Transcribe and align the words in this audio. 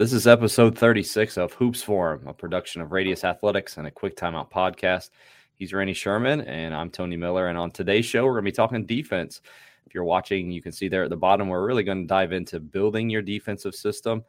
This 0.00 0.14
is 0.14 0.26
episode 0.26 0.78
36 0.78 1.36
of 1.36 1.52
Hoops 1.52 1.82
Forum, 1.82 2.26
a 2.26 2.32
production 2.32 2.80
of 2.80 2.90
Radius 2.90 3.22
Athletics 3.22 3.76
and 3.76 3.86
a 3.86 3.90
Quick 3.90 4.16
Timeout 4.16 4.50
podcast. 4.50 5.10
He's 5.56 5.74
Randy 5.74 5.92
Sherman, 5.92 6.40
and 6.40 6.74
I'm 6.74 6.88
Tony 6.88 7.18
Miller. 7.18 7.48
And 7.48 7.58
on 7.58 7.70
today's 7.70 8.06
show, 8.06 8.24
we're 8.24 8.32
going 8.32 8.46
to 8.46 8.50
be 8.50 8.56
talking 8.56 8.86
defense. 8.86 9.42
If 9.84 9.92
you're 9.92 10.04
watching, 10.04 10.50
you 10.50 10.62
can 10.62 10.72
see 10.72 10.88
there 10.88 11.04
at 11.04 11.10
the 11.10 11.18
bottom, 11.18 11.48
we're 11.48 11.66
really 11.66 11.82
going 11.82 12.04
to 12.04 12.06
dive 12.06 12.32
into 12.32 12.60
building 12.60 13.10
your 13.10 13.20
defensive 13.20 13.74
system. 13.74 14.24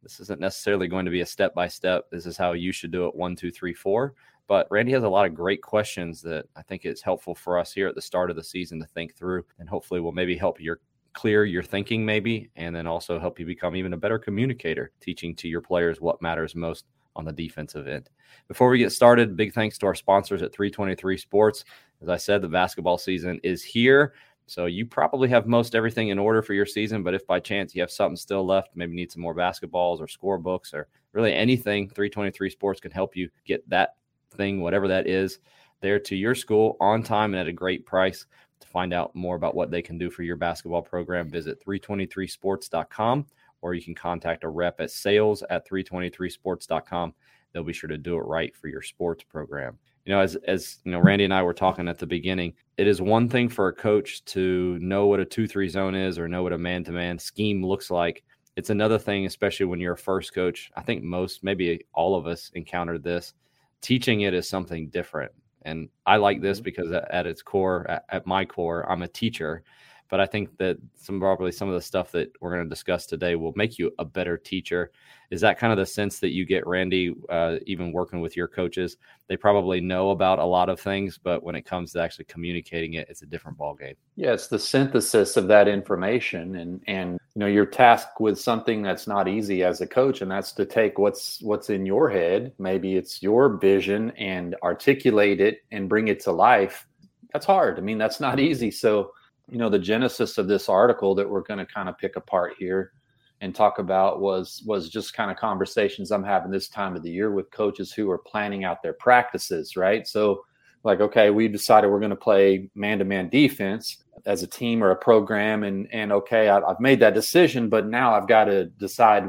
This 0.00 0.20
isn't 0.20 0.40
necessarily 0.40 0.86
going 0.86 1.06
to 1.06 1.10
be 1.10 1.22
a 1.22 1.26
step 1.26 1.56
by 1.56 1.66
step. 1.66 2.08
This 2.12 2.24
is 2.24 2.36
how 2.36 2.52
you 2.52 2.70
should 2.70 2.92
do 2.92 3.08
it 3.08 3.16
one, 3.16 3.34
two, 3.34 3.50
three, 3.50 3.74
four. 3.74 4.14
But 4.46 4.68
Randy 4.70 4.92
has 4.92 5.02
a 5.02 5.08
lot 5.08 5.26
of 5.26 5.34
great 5.34 5.60
questions 5.60 6.22
that 6.22 6.44
I 6.54 6.62
think 6.62 6.84
it's 6.84 7.02
helpful 7.02 7.34
for 7.34 7.58
us 7.58 7.72
here 7.72 7.88
at 7.88 7.96
the 7.96 8.00
start 8.00 8.30
of 8.30 8.36
the 8.36 8.44
season 8.44 8.78
to 8.78 8.86
think 8.86 9.16
through, 9.16 9.44
and 9.58 9.68
hopefully 9.68 9.98
will 9.98 10.12
maybe 10.12 10.36
help 10.36 10.60
your 10.60 10.78
clear 11.16 11.44
your 11.44 11.62
thinking 11.62 12.04
maybe 12.04 12.50
and 12.56 12.76
then 12.76 12.86
also 12.86 13.18
help 13.18 13.40
you 13.40 13.46
become 13.46 13.74
even 13.74 13.94
a 13.94 13.96
better 13.96 14.18
communicator 14.18 14.92
teaching 15.00 15.34
to 15.34 15.48
your 15.48 15.62
players 15.62 16.00
what 16.00 16.20
matters 16.20 16.54
most 16.54 16.84
on 17.16 17.24
the 17.24 17.32
defensive 17.32 17.88
end. 17.88 18.10
Before 18.46 18.68
we 18.68 18.78
get 18.78 18.92
started 18.92 19.34
big 19.34 19.54
thanks 19.54 19.78
to 19.78 19.86
our 19.86 19.94
sponsors 19.94 20.42
at 20.42 20.52
323 20.52 21.16
sports. 21.16 21.64
As 22.02 22.10
i 22.10 22.18
said 22.18 22.42
the 22.42 22.48
basketball 22.48 22.98
season 22.98 23.40
is 23.42 23.64
here 23.64 24.12
so 24.46 24.66
you 24.66 24.84
probably 24.84 25.28
have 25.30 25.46
most 25.46 25.74
everything 25.74 26.08
in 26.08 26.18
order 26.18 26.42
for 26.42 26.52
your 26.52 26.66
season 26.66 27.02
but 27.02 27.14
if 27.14 27.26
by 27.26 27.40
chance 27.40 27.74
you 27.74 27.80
have 27.80 27.90
something 27.90 28.16
still 28.16 28.44
left 28.44 28.68
maybe 28.74 28.94
need 28.94 29.10
some 29.10 29.22
more 29.22 29.34
basketballs 29.34 29.98
or 29.98 30.06
score 30.06 30.36
books 30.36 30.74
or 30.74 30.88
really 31.12 31.32
anything 31.32 31.88
323 31.88 32.50
sports 32.50 32.80
can 32.80 32.90
help 32.90 33.16
you 33.16 33.30
get 33.46 33.66
that 33.70 33.94
thing 34.34 34.60
whatever 34.60 34.86
that 34.86 35.06
is 35.06 35.38
there 35.80 35.98
to 35.98 36.14
your 36.14 36.34
school 36.34 36.76
on 36.80 37.02
time 37.02 37.32
and 37.32 37.40
at 37.40 37.48
a 37.48 37.52
great 37.52 37.86
price 37.86 38.26
to 38.60 38.68
find 38.68 38.92
out 38.92 39.14
more 39.14 39.36
about 39.36 39.54
what 39.54 39.70
they 39.70 39.82
can 39.82 39.98
do 39.98 40.10
for 40.10 40.22
your 40.22 40.36
basketball 40.36 40.82
program, 40.82 41.30
visit 41.30 41.64
323sports.com 41.64 43.26
or 43.62 43.74
you 43.74 43.82
can 43.82 43.94
contact 43.94 44.44
a 44.44 44.48
rep 44.48 44.80
at 44.80 44.90
sales 44.90 45.42
at 45.50 45.68
323sports.com. 45.68 47.14
They'll 47.52 47.64
be 47.64 47.72
sure 47.72 47.88
to 47.88 47.98
do 47.98 48.16
it 48.16 48.20
right 48.20 48.54
for 48.54 48.68
your 48.68 48.82
sports 48.82 49.24
program. 49.24 49.78
You 50.04 50.12
know, 50.12 50.20
as 50.20 50.36
as 50.46 50.78
you 50.84 50.92
know, 50.92 51.00
Randy 51.00 51.24
and 51.24 51.34
I 51.34 51.42
were 51.42 51.54
talking 51.54 51.88
at 51.88 51.98
the 51.98 52.06
beginning, 52.06 52.54
it 52.76 52.86
is 52.86 53.00
one 53.00 53.28
thing 53.28 53.48
for 53.48 53.68
a 53.68 53.72
coach 53.72 54.24
to 54.26 54.78
know 54.78 55.06
what 55.06 55.20
a 55.20 55.24
2-3 55.24 55.68
zone 55.68 55.94
is 55.94 56.18
or 56.18 56.28
know 56.28 56.42
what 56.44 56.52
a 56.52 56.58
man-to-man 56.58 57.18
scheme 57.18 57.64
looks 57.64 57.90
like. 57.90 58.22
It's 58.54 58.70
another 58.70 58.98
thing, 58.98 59.26
especially 59.26 59.66
when 59.66 59.80
you're 59.80 59.94
a 59.94 59.98
first 59.98 60.32
coach. 60.32 60.70
I 60.76 60.82
think 60.82 61.02
most, 61.02 61.42
maybe 61.42 61.84
all 61.92 62.14
of 62.14 62.26
us 62.26 62.50
encountered 62.54 63.02
this. 63.02 63.34
Teaching 63.80 64.22
it 64.22 64.32
is 64.32 64.48
something 64.48 64.88
different. 64.88 65.32
And 65.66 65.88
I 66.06 66.16
like 66.16 66.40
this 66.40 66.58
mm-hmm. 66.58 66.64
because 66.64 66.92
at, 66.92 67.26
its 67.26 67.42
core, 67.42 67.84
at, 67.90 68.04
at, 68.08 68.26
my 68.26 68.44
core, 68.44 68.90
I'm 68.90 69.02
a 69.02 69.08
teacher. 69.08 69.64
But 70.08 70.20
I 70.20 70.26
think 70.26 70.56
that 70.58 70.78
some 70.94 71.20
probably 71.20 71.52
some 71.52 71.68
of 71.68 71.74
the 71.74 71.80
stuff 71.80 72.12
that 72.12 72.30
we're 72.40 72.52
going 72.52 72.64
to 72.64 72.68
discuss 72.68 73.06
today 73.06 73.36
will 73.36 73.52
make 73.56 73.78
you 73.78 73.92
a 73.98 74.04
better 74.04 74.36
teacher. 74.36 74.92
Is 75.30 75.40
that 75.40 75.58
kind 75.58 75.72
of 75.72 75.76
the 75.76 75.86
sense 75.86 76.20
that 76.20 76.30
you 76.30 76.44
get, 76.44 76.66
Randy, 76.66 77.14
uh, 77.28 77.56
even 77.66 77.92
working 77.92 78.20
with 78.20 78.36
your 78.36 78.46
coaches? 78.46 78.96
They 79.26 79.36
probably 79.36 79.80
know 79.80 80.10
about 80.10 80.38
a 80.38 80.44
lot 80.44 80.68
of 80.68 80.78
things, 80.78 81.18
but 81.18 81.42
when 81.42 81.56
it 81.56 81.62
comes 81.62 81.92
to 81.92 82.00
actually 82.00 82.26
communicating 82.26 82.94
it, 82.94 83.08
it's 83.10 83.22
a 83.22 83.26
different 83.26 83.58
ballgame. 83.58 83.96
Yeah, 84.14 84.32
it's 84.32 84.46
the 84.46 84.58
synthesis 84.58 85.36
of 85.36 85.48
that 85.48 85.66
information, 85.66 86.56
and 86.56 86.80
and 86.86 87.18
you 87.34 87.40
know 87.40 87.46
you're 87.46 87.66
tasked 87.66 88.20
with 88.20 88.38
something 88.38 88.82
that's 88.82 89.08
not 89.08 89.26
easy 89.26 89.64
as 89.64 89.80
a 89.80 89.86
coach, 89.86 90.22
and 90.22 90.30
that's 90.30 90.52
to 90.52 90.64
take 90.64 90.98
what's 90.98 91.42
what's 91.42 91.70
in 91.70 91.84
your 91.84 92.08
head, 92.08 92.52
maybe 92.58 92.96
it's 92.96 93.22
your 93.22 93.56
vision, 93.56 94.10
and 94.12 94.54
articulate 94.62 95.40
it 95.40 95.62
and 95.72 95.88
bring 95.88 96.06
it 96.08 96.20
to 96.20 96.32
life. 96.32 96.86
That's 97.32 97.46
hard. 97.46 97.78
I 97.78 97.82
mean, 97.82 97.98
that's 97.98 98.20
not 98.20 98.38
easy. 98.38 98.70
So 98.70 99.10
you 99.50 99.58
know 99.58 99.68
the 99.68 99.78
genesis 99.78 100.38
of 100.38 100.48
this 100.48 100.68
article 100.68 101.14
that 101.14 101.28
we're 101.28 101.42
going 101.42 101.58
to 101.58 101.66
kind 101.66 101.88
of 101.88 101.98
pick 101.98 102.16
apart 102.16 102.54
here 102.58 102.92
and 103.40 103.54
talk 103.54 103.78
about 103.78 104.20
was 104.20 104.62
was 104.66 104.88
just 104.88 105.14
kind 105.14 105.30
of 105.30 105.36
conversations 105.36 106.10
I'm 106.10 106.24
having 106.24 106.50
this 106.50 106.68
time 106.68 106.96
of 106.96 107.02
the 107.02 107.10
year 107.10 107.30
with 107.30 107.50
coaches 107.50 107.92
who 107.92 108.10
are 108.10 108.18
planning 108.18 108.64
out 108.64 108.82
their 108.82 108.94
practices, 108.94 109.76
right? 109.76 110.06
So 110.06 110.44
like 110.84 111.00
okay, 111.00 111.30
we 111.30 111.48
decided 111.48 111.90
we're 111.90 112.00
going 112.00 112.10
to 112.10 112.16
play 112.16 112.70
man-to-man 112.74 113.28
defense 113.28 113.98
as 114.24 114.42
a 114.42 114.46
team 114.46 114.82
or 114.82 114.90
a 114.90 114.96
program 114.96 115.64
and 115.64 115.86
and 115.92 116.12
okay, 116.12 116.48
I, 116.48 116.60
I've 116.60 116.80
made 116.80 117.00
that 117.00 117.14
decision, 117.14 117.68
but 117.68 117.86
now 117.86 118.14
I've 118.14 118.28
got 118.28 118.44
to 118.44 118.66
decide 118.66 119.24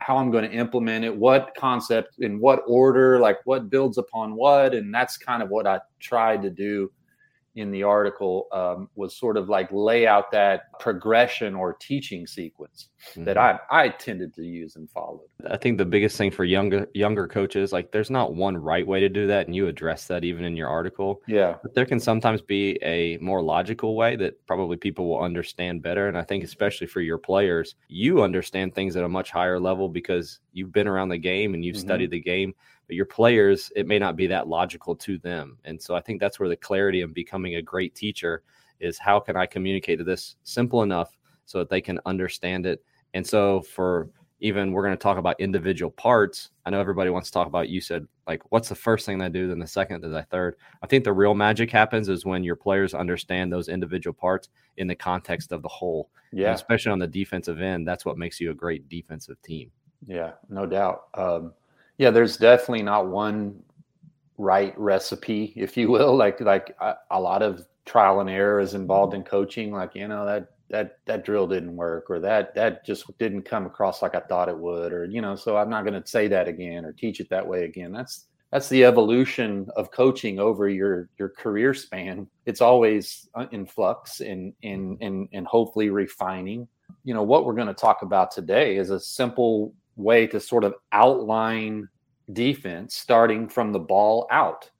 how 0.00 0.16
I'm 0.16 0.30
going 0.30 0.48
to 0.48 0.56
implement 0.56 1.04
it, 1.04 1.14
what 1.14 1.52
concept 1.58 2.20
in 2.20 2.38
what 2.38 2.62
order, 2.66 3.18
like 3.18 3.38
what 3.44 3.68
builds 3.68 3.98
upon 3.98 4.36
what 4.36 4.72
and 4.72 4.94
that's 4.94 5.16
kind 5.18 5.42
of 5.42 5.50
what 5.50 5.66
I 5.66 5.80
tried 5.98 6.42
to 6.42 6.50
do 6.50 6.90
in 7.54 7.70
the 7.70 7.82
article 7.82 8.46
um, 8.52 8.88
was 8.94 9.16
sort 9.16 9.36
of 9.36 9.48
like 9.48 9.68
lay 9.72 10.06
out 10.06 10.30
that 10.30 10.78
progression 10.78 11.54
or 11.54 11.74
teaching 11.74 12.26
sequence 12.26 12.88
mm-hmm. 13.10 13.24
that 13.24 13.36
I, 13.36 13.58
I 13.70 13.88
tended 13.88 14.34
to 14.34 14.44
use 14.44 14.76
and 14.76 14.88
followed. 14.90 15.28
I 15.50 15.56
think 15.56 15.78
the 15.78 15.84
biggest 15.84 16.16
thing 16.16 16.30
for 16.30 16.44
younger 16.44 16.86
younger 16.94 17.26
coaches, 17.26 17.72
like 17.72 17.90
there's 17.90 18.10
not 18.10 18.34
one 18.34 18.56
right 18.56 18.86
way 18.86 19.00
to 19.00 19.08
do 19.08 19.26
that, 19.26 19.46
and 19.46 19.56
you 19.56 19.66
address 19.66 20.06
that 20.06 20.24
even 20.24 20.44
in 20.44 20.56
your 20.56 20.68
article. 20.68 21.22
Yeah, 21.26 21.56
but 21.62 21.74
there 21.74 21.86
can 21.86 22.00
sometimes 22.00 22.42
be 22.42 22.78
a 22.82 23.16
more 23.18 23.42
logical 23.42 23.96
way 23.96 24.16
that 24.16 24.46
probably 24.46 24.76
people 24.76 25.08
will 25.08 25.20
understand 25.20 25.82
better. 25.82 26.08
And 26.08 26.16
I 26.16 26.22
think 26.22 26.44
especially 26.44 26.86
for 26.86 27.00
your 27.00 27.18
players, 27.18 27.74
you 27.88 28.22
understand 28.22 28.74
things 28.74 28.96
at 28.96 29.04
a 29.04 29.08
much 29.08 29.30
higher 29.30 29.58
level 29.58 29.88
because 29.88 30.38
you've 30.52 30.72
been 30.72 30.88
around 30.88 31.08
the 31.08 31.18
game 31.18 31.54
and 31.54 31.64
you've 31.64 31.76
mm-hmm. 31.76 31.86
studied 31.86 32.10
the 32.10 32.20
game 32.20 32.54
but 32.88 32.96
your 32.96 33.06
players, 33.06 33.70
it 33.76 33.86
may 33.86 33.98
not 33.98 34.16
be 34.16 34.26
that 34.26 34.48
logical 34.48 34.96
to 34.96 35.18
them. 35.18 35.58
And 35.64 35.80
so 35.80 35.94
I 35.94 36.00
think 36.00 36.20
that's 36.20 36.40
where 36.40 36.48
the 36.48 36.56
clarity 36.56 37.02
of 37.02 37.14
becoming 37.14 37.54
a 37.54 37.62
great 37.62 37.94
teacher 37.94 38.42
is 38.80 38.98
how 38.98 39.20
can 39.20 39.36
I 39.36 39.46
communicate 39.46 39.98
to 39.98 40.04
this 40.04 40.36
simple 40.42 40.82
enough 40.82 41.16
so 41.44 41.58
that 41.58 41.68
they 41.68 41.80
can 41.80 42.00
understand 42.06 42.66
it. 42.66 42.82
And 43.14 43.26
so 43.26 43.60
for 43.60 44.08
even 44.40 44.72
we're 44.72 44.82
going 44.82 44.96
to 44.96 45.02
talk 45.02 45.18
about 45.18 45.38
individual 45.40 45.90
parts. 45.90 46.50
I 46.64 46.70
know 46.70 46.80
everybody 46.80 47.10
wants 47.10 47.28
to 47.28 47.32
talk 47.32 47.46
about 47.46 47.68
you 47.68 47.80
said 47.80 48.06
like 48.26 48.42
what's 48.50 48.68
the 48.68 48.74
first 48.74 49.04
thing 49.04 49.18
they 49.18 49.28
do, 49.28 49.48
then 49.48 49.58
the 49.58 49.66
second, 49.66 50.02
then 50.02 50.12
the 50.12 50.22
third. 50.22 50.56
I 50.82 50.86
think 50.86 51.04
the 51.04 51.12
real 51.12 51.34
magic 51.34 51.70
happens 51.70 52.08
is 52.08 52.24
when 52.24 52.44
your 52.44 52.56
players 52.56 52.94
understand 52.94 53.52
those 53.52 53.68
individual 53.68 54.14
parts 54.14 54.48
in 54.76 54.86
the 54.86 54.94
context 54.94 55.52
of 55.52 55.62
the 55.62 55.68
whole. 55.68 56.10
Yeah. 56.32 56.48
And 56.48 56.54
especially 56.54 56.92
on 56.92 56.98
the 56.98 57.06
defensive 57.06 57.60
end, 57.60 57.86
that's 57.86 58.04
what 58.04 58.16
makes 58.16 58.40
you 58.40 58.50
a 58.50 58.54
great 58.54 58.88
defensive 58.88 59.40
team. 59.42 59.72
Yeah, 60.06 60.32
no 60.48 60.66
doubt. 60.66 61.04
Um, 61.14 61.52
yeah, 61.98 62.10
there's 62.10 62.36
definitely 62.36 62.82
not 62.82 63.08
one 63.08 63.62
right 64.38 64.78
recipe, 64.78 65.52
if 65.56 65.76
you 65.76 65.90
will. 65.90 66.16
Like 66.16 66.40
like 66.40 66.76
a, 66.80 66.94
a 67.10 67.20
lot 67.20 67.42
of 67.42 67.66
trial 67.84 68.20
and 68.20 68.30
error 68.30 68.60
is 68.60 68.74
involved 68.74 69.14
in 69.14 69.22
coaching. 69.24 69.72
Like 69.72 69.94
you 69.94 70.08
know 70.08 70.24
that 70.24 70.48
that 70.70 70.98
that 71.06 71.24
drill 71.24 71.46
didn't 71.46 71.76
work 71.76 72.10
or 72.10 72.20
that 72.20 72.54
that 72.54 72.84
just 72.84 73.06
didn't 73.18 73.42
come 73.42 73.66
across 73.66 74.02
like 74.02 74.14
I 74.14 74.20
thought 74.20 74.48
it 74.48 74.58
would 74.58 74.92
or 74.92 75.04
you 75.04 75.20
know 75.20 75.34
so 75.34 75.56
I'm 75.56 75.70
not 75.70 75.84
going 75.84 76.00
to 76.00 76.08
say 76.08 76.28
that 76.28 76.48
again 76.48 76.84
or 76.84 76.92
teach 76.92 77.20
it 77.20 77.30
that 77.30 77.46
way 77.46 77.64
again 77.64 77.92
that's 77.92 78.26
that's 78.52 78.68
the 78.68 78.84
evolution 78.84 79.66
of 79.76 79.90
coaching 79.90 80.38
over 80.38 80.68
your 80.68 81.08
your 81.18 81.30
career 81.30 81.72
span 81.72 82.26
it's 82.44 82.60
always 82.60 83.28
uh, 83.34 83.46
in 83.50 83.66
flux 83.66 84.20
and 84.20 84.52
and 84.62 84.98
and 85.00 85.28
and 85.32 85.46
hopefully 85.46 85.88
refining 85.88 86.68
you 87.04 87.14
know 87.14 87.22
what 87.22 87.44
we're 87.46 87.54
going 87.54 87.66
to 87.66 87.74
talk 87.74 88.02
about 88.02 88.30
today 88.30 88.76
is 88.76 88.90
a 88.90 89.00
simple 89.00 89.74
way 89.98 90.26
to 90.28 90.40
sort 90.40 90.64
of 90.64 90.74
outline 90.92 91.88
defense 92.32 92.94
starting 92.94 93.48
from 93.48 93.72
the 93.72 93.78
ball 93.78 94.26
out. 94.30 94.70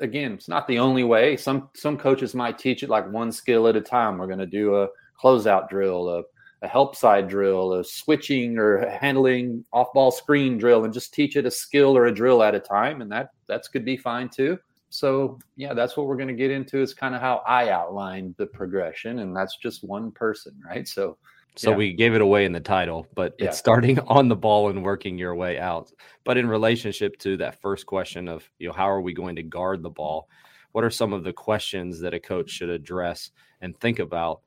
Again, 0.00 0.32
it's 0.32 0.48
not 0.48 0.66
the 0.66 0.78
only 0.78 1.04
way. 1.04 1.36
Some 1.36 1.68
some 1.74 1.96
coaches 1.96 2.34
might 2.34 2.58
teach 2.58 2.82
it 2.82 2.90
like 2.90 3.08
one 3.12 3.30
skill 3.30 3.68
at 3.68 3.76
a 3.76 3.80
time. 3.80 4.18
We're 4.18 4.26
going 4.26 4.38
to 4.40 4.46
do 4.46 4.76
a 4.76 4.88
closeout 5.22 5.68
drill, 5.68 6.08
a, 6.08 6.22
a 6.62 6.68
help 6.68 6.96
side 6.96 7.28
drill, 7.28 7.74
a 7.74 7.84
switching 7.84 8.58
or 8.58 8.88
handling 8.88 9.64
off 9.72 9.92
ball 9.92 10.10
screen 10.10 10.58
drill, 10.58 10.84
and 10.84 10.92
just 10.92 11.14
teach 11.14 11.36
it 11.36 11.46
a 11.46 11.50
skill 11.50 11.96
or 11.96 12.06
a 12.06 12.14
drill 12.14 12.42
at 12.42 12.56
a 12.56 12.60
time, 12.60 13.02
and 13.02 13.12
that 13.12 13.28
that's 13.46 13.68
could 13.68 13.84
be 13.84 13.96
fine 13.96 14.28
too. 14.28 14.58
So 14.90 15.38
yeah, 15.56 15.74
that's 15.74 15.96
what 15.96 16.06
we're 16.06 16.16
going 16.16 16.28
to 16.28 16.34
get 16.34 16.50
into. 16.50 16.80
Is 16.80 16.92
kind 16.92 17.14
of 17.14 17.20
how 17.20 17.42
I 17.46 17.70
outlined 17.70 18.34
the 18.36 18.46
progression, 18.46 19.20
and 19.20 19.36
that's 19.36 19.56
just 19.58 19.84
one 19.84 20.10
person, 20.10 20.60
right? 20.66 20.88
So 20.88 21.18
so 21.56 21.70
yeah. 21.70 21.76
we 21.76 21.92
gave 21.92 22.14
it 22.14 22.20
away 22.20 22.44
in 22.44 22.52
the 22.52 22.60
title, 22.60 23.06
but 23.14 23.34
yeah. 23.38 23.46
it's 23.46 23.58
starting 23.58 23.98
on 24.08 24.28
the 24.28 24.36
ball 24.36 24.70
and 24.70 24.82
working 24.82 25.16
your 25.16 25.34
way 25.34 25.58
out. 25.58 25.92
But 26.24 26.36
in 26.36 26.48
relationship 26.48 27.18
to 27.20 27.36
that 27.38 27.60
first 27.60 27.86
question 27.86 28.28
of, 28.28 28.48
you 28.58 28.68
know, 28.68 28.74
how 28.74 28.88
are 28.88 29.00
we 29.00 29.12
going 29.12 29.36
to 29.36 29.42
guard 29.42 29.82
the 29.82 29.90
ball? 29.90 30.28
What 30.72 30.84
are 30.84 30.90
some 30.90 31.12
of 31.12 31.22
the 31.22 31.32
questions 31.32 32.00
that 32.00 32.14
a 32.14 32.20
coach 32.20 32.50
should 32.50 32.70
address 32.70 33.30
and 33.60 33.78
think 33.78 34.00
about? 34.00 34.40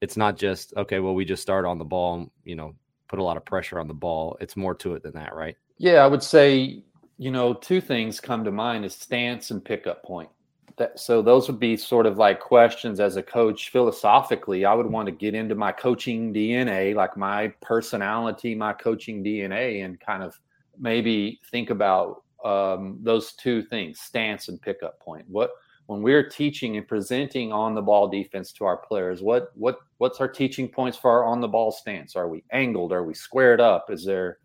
It's 0.00 0.16
not 0.16 0.36
just, 0.36 0.72
okay, 0.76 1.00
well, 1.00 1.14
we 1.14 1.24
just 1.24 1.42
start 1.42 1.66
on 1.66 1.78
the 1.78 1.84
ball 1.84 2.14
and, 2.14 2.30
you 2.44 2.56
know, 2.56 2.74
put 3.08 3.18
a 3.18 3.22
lot 3.22 3.36
of 3.36 3.44
pressure 3.44 3.78
on 3.78 3.86
the 3.86 3.94
ball. 3.94 4.36
It's 4.40 4.56
more 4.56 4.74
to 4.76 4.94
it 4.94 5.02
than 5.02 5.12
that, 5.12 5.34
right? 5.34 5.56
Yeah, 5.76 6.02
I 6.02 6.06
would 6.06 6.22
say, 6.22 6.82
you 7.18 7.30
know, 7.30 7.52
two 7.52 7.80
things 7.80 8.20
come 8.20 8.42
to 8.44 8.50
mind 8.50 8.86
is 8.86 8.94
stance 8.94 9.50
and 9.50 9.62
pickup 9.62 10.02
point 10.02 10.30
that, 10.76 10.98
so 10.98 11.22
those 11.22 11.48
would 11.48 11.60
be 11.60 11.76
sort 11.76 12.06
of 12.06 12.18
like 12.18 12.40
questions 12.40 12.98
as 13.00 13.16
a 13.16 13.22
coach 13.22 13.70
philosophically. 13.70 14.64
I 14.64 14.74
would 14.74 14.86
want 14.86 15.06
to 15.06 15.12
get 15.12 15.34
into 15.34 15.54
my 15.54 15.70
coaching 15.70 16.32
dna 16.32 16.94
like 16.94 17.16
my 17.16 17.48
personality 17.60 18.54
my 18.54 18.72
coaching 18.72 19.22
dna 19.22 19.84
and 19.84 20.00
kind 20.00 20.22
of 20.22 20.38
maybe 20.78 21.40
think 21.50 21.70
about 21.70 22.22
um, 22.44 22.98
those 23.02 23.34
two 23.34 23.62
things 23.62 24.00
stance 24.00 24.48
and 24.48 24.60
pickup 24.60 24.98
point. 24.98 25.26
What 25.28 25.50
when 25.86 26.00
we're 26.00 26.28
teaching 26.28 26.76
and 26.78 26.88
presenting 26.88 27.52
on 27.52 27.74
the 27.74 27.82
ball 27.82 28.08
defense 28.08 28.52
to 28.52 28.64
our 28.64 28.78
players 28.78 29.20
what 29.20 29.52
what 29.54 29.76
what's 29.98 30.20
our 30.20 30.28
teaching 30.28 30.68
points 30.68 30.96
for 30.96 31.10
our 31.10 31.24
on 31.24 31.40
the 31.40 31.48
ball 31.48 31.70
stance? 31.70 32.16
Are 32.16 32.28
we 32.28 32.44
angled? 32.50 32.92
Are 32.92 33.04
we 33.04 33.14
squared 33.14 33.60
up? 33.60 33.90
Is 33.90 34.04
there 34.04 34.38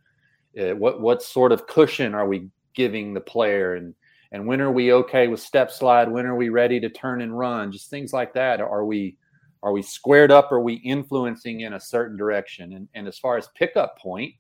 Uh, 0.58 0.76
what 0.76 1.00
what 1.00 1.22
sort 1.22 1.52
of 1.52 1.68
cushion 1.68 2.16
are 2.16 2.28
we 2.28 2.50
giving 2.74 3.14
the 3.14 3.22
player? 3.22 3.76
And 3.76 3.94
and 4.32 4.46
when 4.46 4.62
are 4.62 4.72
we 4.72 4.94
okay 4.94 5.28
with 5.28 5.40
step 5.40 5.72
slide? 5.72 6.12
When 6.12 6.26
are 6.26 6.36
we 6.36 6.50
ready 6.50 6.80
to 6.80 6.90
turn 6.90 7.22
and 7.22 7.38
run? 7.38 7.72
Just 7.72 7.90
things 7.90 8.14
like 8.14 8.34
that. 8.34 8.60
Are 8.62 8.86
we 8.86 9.16
are 9.64 9.72
we 9.72 9.82
squared 9.82 10.32
up? 10.32 10.52
Are 10.52 10.60
we 10.60 10.76
influencing 10.76 11.62
in 11.62 11.74
a 11.74 11.80
certain 11.80 12.16
direction? 12.16 12.74
And, 12.74 12.88
and 12.94 13.08
as 13.08 13.18
far 13.18 13.38
as 13.38 13.50
pickup 13.56 13.98
point 13.98 14.34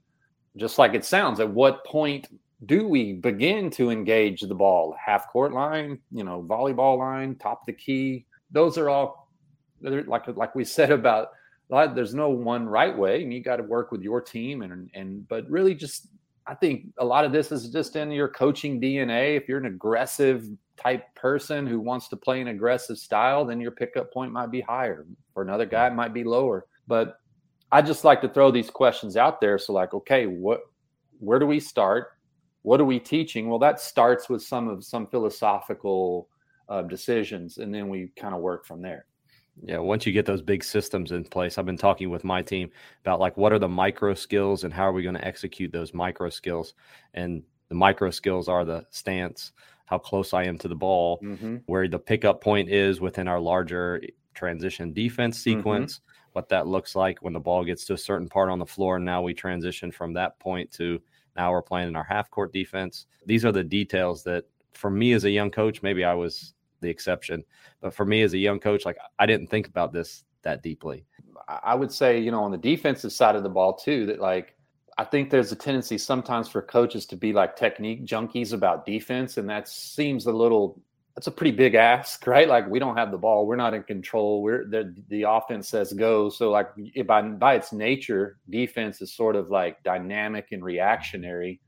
just 0.57 0.77
like 0.79 0.93
it 0.93 1.05
sounds 1.05 1.39
at 1.39 1.49
what 1.49 1.85
point 1.85 2.27
do 2.65 2.87
we 2.87 3.13
begin 3.13 3.69
to 3.69 3.91
engage 3.91 4.41
the 4.41 4.55
ball? 4.55 4.95
Half 5.03 5.29
court 5.29 5.53
line 5.53 5.99
you 6.11 6.23
know 6.23 6.43
volleyball 6.47 6.97
line 6.97 7.35
top 7.35 7.61
of 7.61 7.65
the 7.67 7.73
key. 7.73 8.25
Those 8.51 8.77
are 8.77 8.89
all 8.89 9.29
like 9.81 10.27
like 10.35 10.55
we 10.55 10.65
said 10.65 10.91
about 10.91 11.29
there's 11.69 12.15
no 12.15 12.29
one 12.29 12.67
right 12.67 12.97
way 12.97 13.21
and 13.21 13.33
you 13.33 13.43
got 13.43 13.57
to 13.57 13.63
work 13.63 13.91
with 13.91 14.01
your 14.01 14.21
team 14.21 14.61
and 14.61 14.89
and 14.93 15.27
but 15.27 15.49
really 15.49 15.75
just 15.75 16.07
I 16.47 16.55
think 16.55 16.85
a 16.97 17.05
lot 17.05 17.25
of 17.25 17.31
this 17.33 17.51
is 17.51 17.69
just 17.69 17.95
in 17.95 18.09
your 18.09 18.29
coaching 18.29 18.79
DNA. 18.79 19.35
If 19.35 19.49
you're 19.49 19.57
an 19.57 19.65
aggressive 19.65 20.47
type 20.77 21.03
person 21.15 21.67
who 21.67 21.79
wants 21.79 22.07
to 22.09 22.15
play 22.15 22.39
an 22.39 22.47
aggressive 22.47 22.97
style, 22.97 23.43
then 23.43 23.59
your 23.59 23.71
pickup 23.71 24.13
point 24.13 24.31
might 24.31 24.49
be 24.49 24.61
higher. 24.61 25.05
For 25.33 25.43
another 25.43 25.65
guy, 25.65 25.87
it 25.87 25.93
might 25.93 26.13
be 26.13 26.23
lower. 26.23 26.67
But 26.87 27.19
I 27.71 27.81
just 27.81 28.05
like 28.05 28.21
to 28.21 28.29
throw 28.29 28.49
these 28.49 28.69
questions 28.69 29.17
out 29.17 29.41
there. 29.41 29.57
So, 29.57 29.73
like, 29.73 29.93
okay, 29.93 30.25
what, 30.25 30.61
where 31.19 31.37
do 31.39 31.45
we 31.45 31.59
start? 31.59 32.11
What 32.61 32.79
are 32.79 32.85
we 32.85 32.99
teaching? 32.99 33.49
Well, 33.49 33.59
that 33.59 33.81
starts 33.81 34.29
with 34.29 34.41
some 34.41 34.69
of 34.69 34.85
some 34.85 35.07
philosophical 35.07 36.29
uh, 36.69 36.83
decisions, 36.83 37.57
and 37.57 37.73
then 37.73 37.89
we 37.89 38.11
kind 38.17 38.33
of 38.33 38.39
work 38.39 38.65
from 38.65 38.81
there. 38.81 39.06
Yeah, 39.63 39.79
once 39.79 40.05
you 40.05 40.13
get 40.13 40.25
those 40.25 40.41
big 40.41 40.63
systems 40.63 41.11
in 41.11 41.23
place, 41.23 41.57
I've 41.57 41.65
been 41.65 41.77
talking 41.77 42.09
with 42.09 42.23
my 42.23 42.41
team 42.41 42.69
about 43.01 43.19
like 43.19 43.37
what 43.37 43.51
are 43.51 43.59
the 43.59 43.67
micro 43.67 44.13
skills 44.13 44.63
and 44.63 44.73
how 44.73 44.87
are 44.87 44.93
we 44.93 45.03
going 45.03 45.15
to 45.15 45.27
execute 45.27 45.71
those 45.71 45.93
micro 45.93 46.29
skills. 46.29 46.73
And 47.13 47.43
the 47.69 47.75
micro 47.75 48.11
skills 48.11 48.47
are 48.47 48.65
the 48.65 48.85
stance, 48.91 49.53
how 49.85 49.97
close 49.97 50.33
I 50.33 50.43
am 50.43 50.57
to 50.59 50.67
the 50.67 50.75
ball, 50.75 51.19
mm-hmm. 51.23 51.57
where 51.65 51.87
the 51.87 51.99
pickup 51.99 52.41
point 52.41 52.69
is 52.69 53.01
within 53.01 53.27
our 53.27 53.39
larger 53.39 54.01
transition 54.35 54.93
defense 54.93 55.39
mm-hmm. 55.39 55.57
sequence, 55.57 55.95
mm-hmm. 55.95 56.29
what 56.33 56.49
that 56.49 56.67
looks 56.67 56.95
like 56.95 57.19
when 57.21 57.33
the 57.33 57.39
ball 57.39 57.65
gets 57.65 57.85
to 57.85 57.93
a 57.93 57.97
certain 57.97 58.29
part 58.29 58.49
on 58.49 58.59
the 58.59 58.65
floor. 58.65 58.97
And 58.97 59.05
now 59.05 59.21
we 59.21 59.33
transition 59.33 59.91
from 59.91 60.13
that 60.13 60.39
point 60.39 60.71
to 60.73 61.01
now 61.35 61.51
we're 61.51 61.61
playing 61.61 61.87
in 61.87 61.95
our 61.95 62.03
half 62.03 62.29
court 62.29 62.53
defense. 62.53 63.07
These 63.25 63.43
are 63.43 63.51
the 63.51 63.63
details 63.63 64.23
that 64.23 64.45
for 64.73 64.89
me 64.91 65.13
as 65.13 65.23
a 65.23 65.31
young 65.31 65.49
coach, 65.49 65.81
maybe 65.81 66.03
I 66.03 66.13
was 66.13 66.53
the 66.81 66.89
exception. 66.89 67.43
But 67.81 67.93
for 67.93 68.05
me 68.05 68.21
as 68.21 68.33
a 68.33 68.37
young 68.37 68.59
coach, 68.59 68.85
like 68.85 68.97
I 69.19 69.25
didn't 69.25 69.47
think 69.47 69.67
about 69.67 69.93
this 69.93 70.23
that 70.43 70.63
deeply. 70.63 71.05
I 71.47 71.75
would 71.75 71.91
say, 71.91 72.19
you 72.19 72.31
know, 72.31 72.43
on 72.43 72.51
the 72.51 72.57
defensive 72.57 73.11
side 73.11 73.35
of 73.35 73.43
the 73.43 73.49
ball 73.49 73.73
too, 73.73 74.05
that 74.07 74.19
like 74.19 74.55
I 74.97 75.03
think 75.03 75.29
there's 75.29 75.51
a 75.51 75.55
tendency 75.55 75.97
sometimes 75.97 76.47
for 76.47 76.61
coaches 76.61 77.05
to 77.07 77.15
be 77.15 77.31
like 77.31 77.55
technique 77.55 78.05
junkies 78.05 78.53
about 78.53 78.85
defense, 78.85 79.37
and 79.37 79.49
that 79.49 79.67
seems 79.67 80.25
a 80.25 80.31
little. 80.31 80.81
That's 81.15 81.27
a 81.27 81.31
pretty 81.31 81.55
big 81.55 81.73
ask, 81.73 82.27
right? 82.27 82.47
Like 82.47 82.67
we 82.67 82.79
don't 82.79 82.97
have 82.97 83.11
the 83.11 83.17
ball, 83.17 83.47
we're 83.47 83.55
not 83.55 83.73
in 83.73 83.83
control. 83.83 84.41
We're 84.41 84.65
the 84.65 84.95
the 85.09 85.23
offense 85.23 85.69
says 85.69 85.93
go. 85.93 86.29
So 86.29 86.49
like 86.51 86.69
by 87.05 87.21
by 87.21 87.55
its 87.55 87.71
nature, 87.71 88.37
defense 88.49 89.01
is 89.01 89.13
sort 89.13 89.35
of 89.35 89.49
like 89.49 89.81
dynamic 89.83 90.47
and 90.51 90.63
reactionary. 90.63 91.59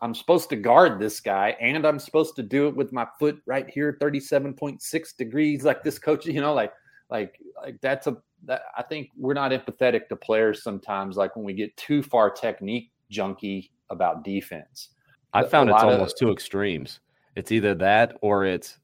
I'm 0.00 0.14
supposed 0.14 0.48
to 0.50 0.56
guard 0.56 0.98
this 0.98 1.20
guy 1.20 1.56
and 1.60 1.86
I'm 1.86 1.98
supposed 1.98 2.34
to 2.36 2.42
do 2.42 2.66
it 2.66 2.74
with 2.74 2.92
my 2.92 3.06
foot 3.18 3.40
right 3.46 3.68
here 3.68 3.98
37.6 4.00 5.16
degrees 5.16 5.64
like 5.64 5.82
this 5.82 5.98
coach 5.98 6.26
you 6.26 6.40
know 6.40 6.54
like 6.54 6.72
like 7.10 7.38
like 7.62 7.80
that's 7.80 8.06
a 8.06 8.16
that 8.44 8.62
I 8.76 8.82
think 8.82 9.10
we're 9.16 9.34
not 9.34 9.52
empathetic 9.52 10.08
to 10.08 10.16
players 10.16 10.62
sometimes 10.62 11.16
like 11.16 11.36
when 11.36 11.44
we 11.44 11.52
get 11.52 11.76
too 11.76 12.02
far 12.02 12.30
technique 12.30 12.90
junky 13.12 13.70
about 13.90 14.24
defense. 14.24 14.88
I 15.32 15.44
found 15.44 15.70
it's 15.70 15.82
almost 15.82 16.14
of, 16.14 16.18
two 16.18 16.32
extremes. 16.32 17.00
It's 17.36 17.52
either 17.52 17.74
that 17.76 18.18
or 18.20 18.44
it's 18.44 18.78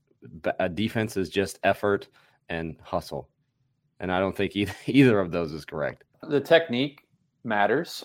a 0.58 0.68
defense 0.68 1.16
is 1.16 1.28
just 1.28 1.58
effort 1.64 2.08
and 2.48 2.76
hustle. 2.82 3.28
And 4.00 4.12
I 4.12 4.20
don't 4.20 4.36
think 4.36 4.56
either, 4.56 4.74
either 4.86 5.18
of 5.18 5.30
those 5.30 5.52
is 5.52 5.64
correct. 5.64 6.04
The 6.22 6.40
technique 6.40 7.00
matters 7.44 8.04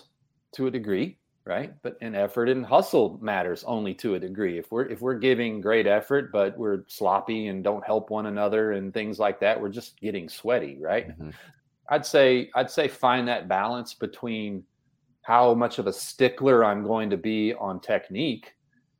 to 0.52 0.66
a 0.66 0.70
degree 0.70 1.18
right? 1.46 1.74
But 1.82 1.98
an 2.00 2.14
effort 2.14 2.48
and 2.48 2.64
hustle 2.64 3.18
matters 3.20 3.64
only 3.64 3.94
to 3.96 4.14
a 4.14 4.18
degree. 4.18 4.58
If 4.58 4.70
we're 4.72 4.86
if 4.86 5.00
we're 5.00 5.18
giving 5.18 5.60
great 5.60 5.86
effort 5.86 6.32
but 6.32 6.56
we're 6.58 6.84
sloppy 6.88 7.48
and 7.48 7.62
don't 7.62 7.84
help 7.84 8.10
one 8.10 8.26
another 8.26 8.72
and 8.72 8.92
things 8.92 9.18
like 9.18 9.40
that 9.40 9.60
we're 9.60 9.68
just 9.68 10.00
getting 10.00 10.28
sweaty 10.28 10.78
right? 10.80 11.08
Mm-hmm. 11.08 11.30
i'd 11.90 12.06
say 12.06 12.50
i'd 12.54 12.70
say 12.70 12.88
find 12.88 13.28
that 13.28 13.48
balance 13.48 13.94
between 13.94 14.64
how 15.22 15.54
much 15.54 15.78
of 15.78 15.86
a 15.86 15.92
stickler 15.92 16.64
i'm 16.64 16.82
going 16.82 17.10
to 17.10 17.16
be 17.16 17.54
on 17.54 17.80
technique 17.80 18.54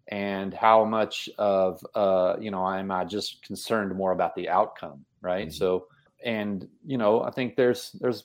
and 0.09 0.53
how 0.53 0.85
much 0.85 1.29
of 1.39 1.85
uh 1.95 2.37
you 2.39 2.51
know 2.51 2.67
am 2.69 2.91
i 2.91 3.05
just 3.05 3.43
concerned 3.43 3.95
more 3.95 4.13
about 4.13 4.35
the 4.35 4.49
outcome 4.49 5.05
right? 5.23 5.49
Mm-hmm. 5.49 5.57
so 5.57 5.87
and 6.25 6.69
you 6.85 6.99
know 6.99 7.23
i 7.23 7.31
think 7.31 7.57
there's 7.57 7.93
there's 8.01 8.25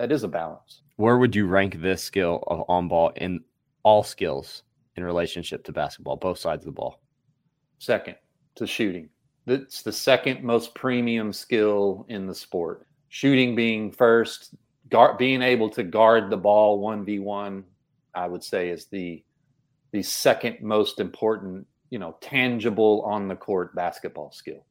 that 0.00 0.10
is 0.10 0.22
a 0.22 0.28
balance. 0.28 0.80
Where 0.96 1.18
would 1.18 1.36
you 1.36 1.46
rank 1.46 1.82
this 1.82 2.02
skill 2.02 2.42
of 2.46 2.64
on 2.70 2.88
ball 2.88 3.12
in 3.16 3.40
all 3.82 4.02
skills 4.02 4.62
in 4.96 5.04
relationship 5.04 5.64
to 5.64 5.72
basketball, 5.72 6.16
both 6.16 6.38
sides 6.38 6.62
of 6.62 6.66
the 6.66 6.72
ball? 6.72 7.00
Second 7.78 8.16
to 8.56 8.66
shooting. 8.66 9.08
It's 9.46 9.82
the 9.82 9.92
second 9.92 10.42
most 10.44 10.74
premium 10.74 11.32
skill 11.32 12.04
in 12.08 12.26
the 12.26 12.34
sport. 12.34 12.86
Shooting 13.08 13.56
being 13.56 13.90
first, 13.90 14.54
guard, 14.88 15.18
being 15.18 15.42
able 15.42 15.70
to 15.70 15.82
guard 15.82 16.30
the 16.30 16.36
ball 16.36 16.80
1v1, 16.80 17.64
I 18.14 18.26
would 18.26 18.44
say 18.44 18.68
is 18.68 18.86
the 18.86 19.24
the 19.92 20.02
second 20.02 20.58
most 20.60 21.00
important, 21.00 21.66
you 21.90 21.98
know, 21.98 22.16
tangible 22.20 23.02
on 23.04 23.26
the 23.26 23.34
court 23.34 23.74
basketball 23.74 24.30
skill. 24.30 24.64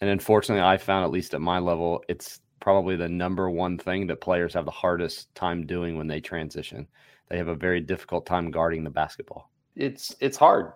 And 0.00 0.10
unfortunately, 0.10 0.64
I 0.64 0.76
found 0.76 1.04
at 1.04 1.12
least 1.12 1.34
at 1.34 1.40
my 1.40 1.60
level, 1.60 2.02
it's 2.08 2.40
probably 2.60 2.96
the 2.96 3.08
number 3.08 3.48
one 3.48 3.78
thing 3.78 4.08
that 4.08 4.20
players 4.20 4.54
have 4.54 4.64
the 4.64 4.72
hardest 4.72 5.32
time 5.36 5.66
doing 5.66 5.96
when 5.96 6.08
they 6.08 6.20
transition 6.20 6.88
they 7.28 7.38
have 7.38 7.48
a 7.48 7.54
very 7.54 7.80
difficult 7.80 8.26
time 8.26 8.50
guarding 8.50 8.84
the 8.84 8.90
basketball. 8.90 9.50
It's 9.74 10.14
it's 10.20 10.36
hard. 10.36 10.72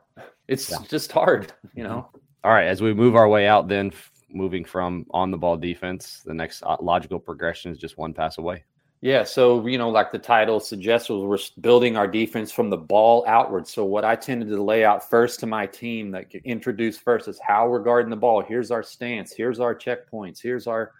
It's 0.48 0.70
yeah. 0.70 0.78
just 0.88 1.12
hard, 1.12 1.52
you 1.74 1.84
know. 1.84 2.08
Mm-hmm. 2.08 2.18
All 2.44 2.52
right, 2.52 2.66
as 2.66 2.82
we 2.82 2.94
move 2.94 3.16
our 3.16 3.28
way 3.28 3.46
out, 3.46 3.68
then 3.68 3.92
moving 4.30 4.64
from 4.64 5.06
on 5.10 5.30
the 5.30 5.36
ball 5.36 5.56
defense, 5.56 6.22
the 6.24 6.34
next 6.34 6.62
uh, 6.62 6.76
logical 6.80 7.18
progression 7.18 7.70
is 7.70 7.78
just 7.78 7.98
one 7.98 8.12
pass 8.14 8.38
away. 8.38 8.64
Yeah, 9.02 9.24
so 9.24 9.66
you 9.66 9.78
know, 9.78 9.88
like 9.88 10.12
the 10.12 10.18
title 10.18 10.60
suggests, 10.60 11.08
we're 11.08 11.38
building 11.60 11.96
our 11.96 12.06
defense 12.06 12.52
from 12.52 12.68
the 12.68 12.76
ball 12.76 13.24
outward. 13.26 13.66
So 13.66 13.84
what 13.84 14.04
I 14.04 14.14
tended 14.14 14.48
to 14.50 14.62
lay 14.62 14.84
out 14.84 15.08
first 15.08 15.40
to 15.40 15.46
my 15.46 15.66
team 15.66 16.10
that 16.10 16.34
introduce 16.44 16.98
first 16.98 17.26
is 17.26 17.40
how 17.42 17.66
we're 17.68 17.82
guarding 17.82 18.10
the 18.10 18.16
ball. 18.16 18.42
Here's 18.42 18.70
our 18.70 18.82
stance. 18.82 19.32
Here's 19.32 19.58
our 19.58 19.74
checkpoints. 19.74 20.42
Here's 20.42 20.66
our, 20.66 20.92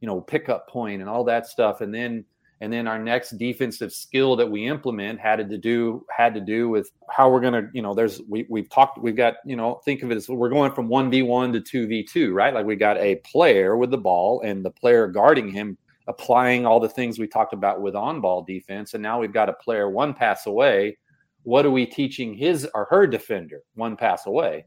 you 0.00 0.06
know, 0.06 0.20
pickup 0.20 0.68
point 0.68 1.00
and 1.00 1.08
all 1.08 1.24
that 1.24 1.46
stuff. 1.46 1.80
And 1.80 1.94
then 1.94 2.26
and 2.60 2.72
then 2.72 2.86
our 2.86 2.98
next 2.98 3.36
defensive 3.36 3.92
skill 3.92 4.34
that 4.36 4.50
we 4.50 4.66
implement 4.66 5.20
had 5.20 5.36
to 5.48 5.58
do 5.58 6.04
had 6.10 6.34
to 6.34 6.40
do 6.40 6.68
with 6.68 6.90
how 7.10 7.30
we're 7.30 7.40
going 7.40 7.52
to 7.52 7.68
you 7.72 7.82
know 7.82 7.94
there's 7.94 8.22
we, 8.28 8.46
we've 8.48 8.70
talked 8.70 8.98
we've 8.98 9.16
got 9.16 9.34
you 9.44 9.56
know 9.56 9.80
think 9.84 10.02
of 10.02 10.10
it 10.10 10.16
as 10.16 10.28
we're 10.28 10.48
going 10.48 10.72
from 10.72 10.88
1v1 10.88 11.64
to 11.64 11.86
2v2 11.86 12.32
right? 12.32 12.54
Like 12.54 12.66
we 12.66 12.76
got 12.76 12.96
a 12.98 13.16
player 13.16 13.76
with 13.76 13.90
the 13.90 13.98
ball 13.98 14.40
and 14.42 14.64
the 14.64 14.70
player 14.70 15.06
guarding 15.06 15.48
him 15.48 15.76
applying 16.08 16.66
all 16.66 16.80
the 16.80 16.88
things 16.88 17.18
we 17.18 17.26
talked 17.26 17.52
about 17.52 17.80
with 17.80 17.94
on 17.94 18.20
ball 18.20 18.42
defense. 18.42 18.94
And 18.94 19.02
now 19.02 19.20
we've 19.20 19.32
got 19.32 19.48
a 19.48 19.54
player 19.54 19.90
one 19.90 20.14
pass 20.14 20.46
away. 20.46 20.98
What 21.42 21.66
are 21.66 21.70
we 21.70 21.86
teaching 21.86 22.34
his 22.34 22.66
or 22.74 22.86
her 22.90 23.06
defender? 23.06 23.62
One 23.74 23.96
pass 23.96 24.26
away. 24.26 24.66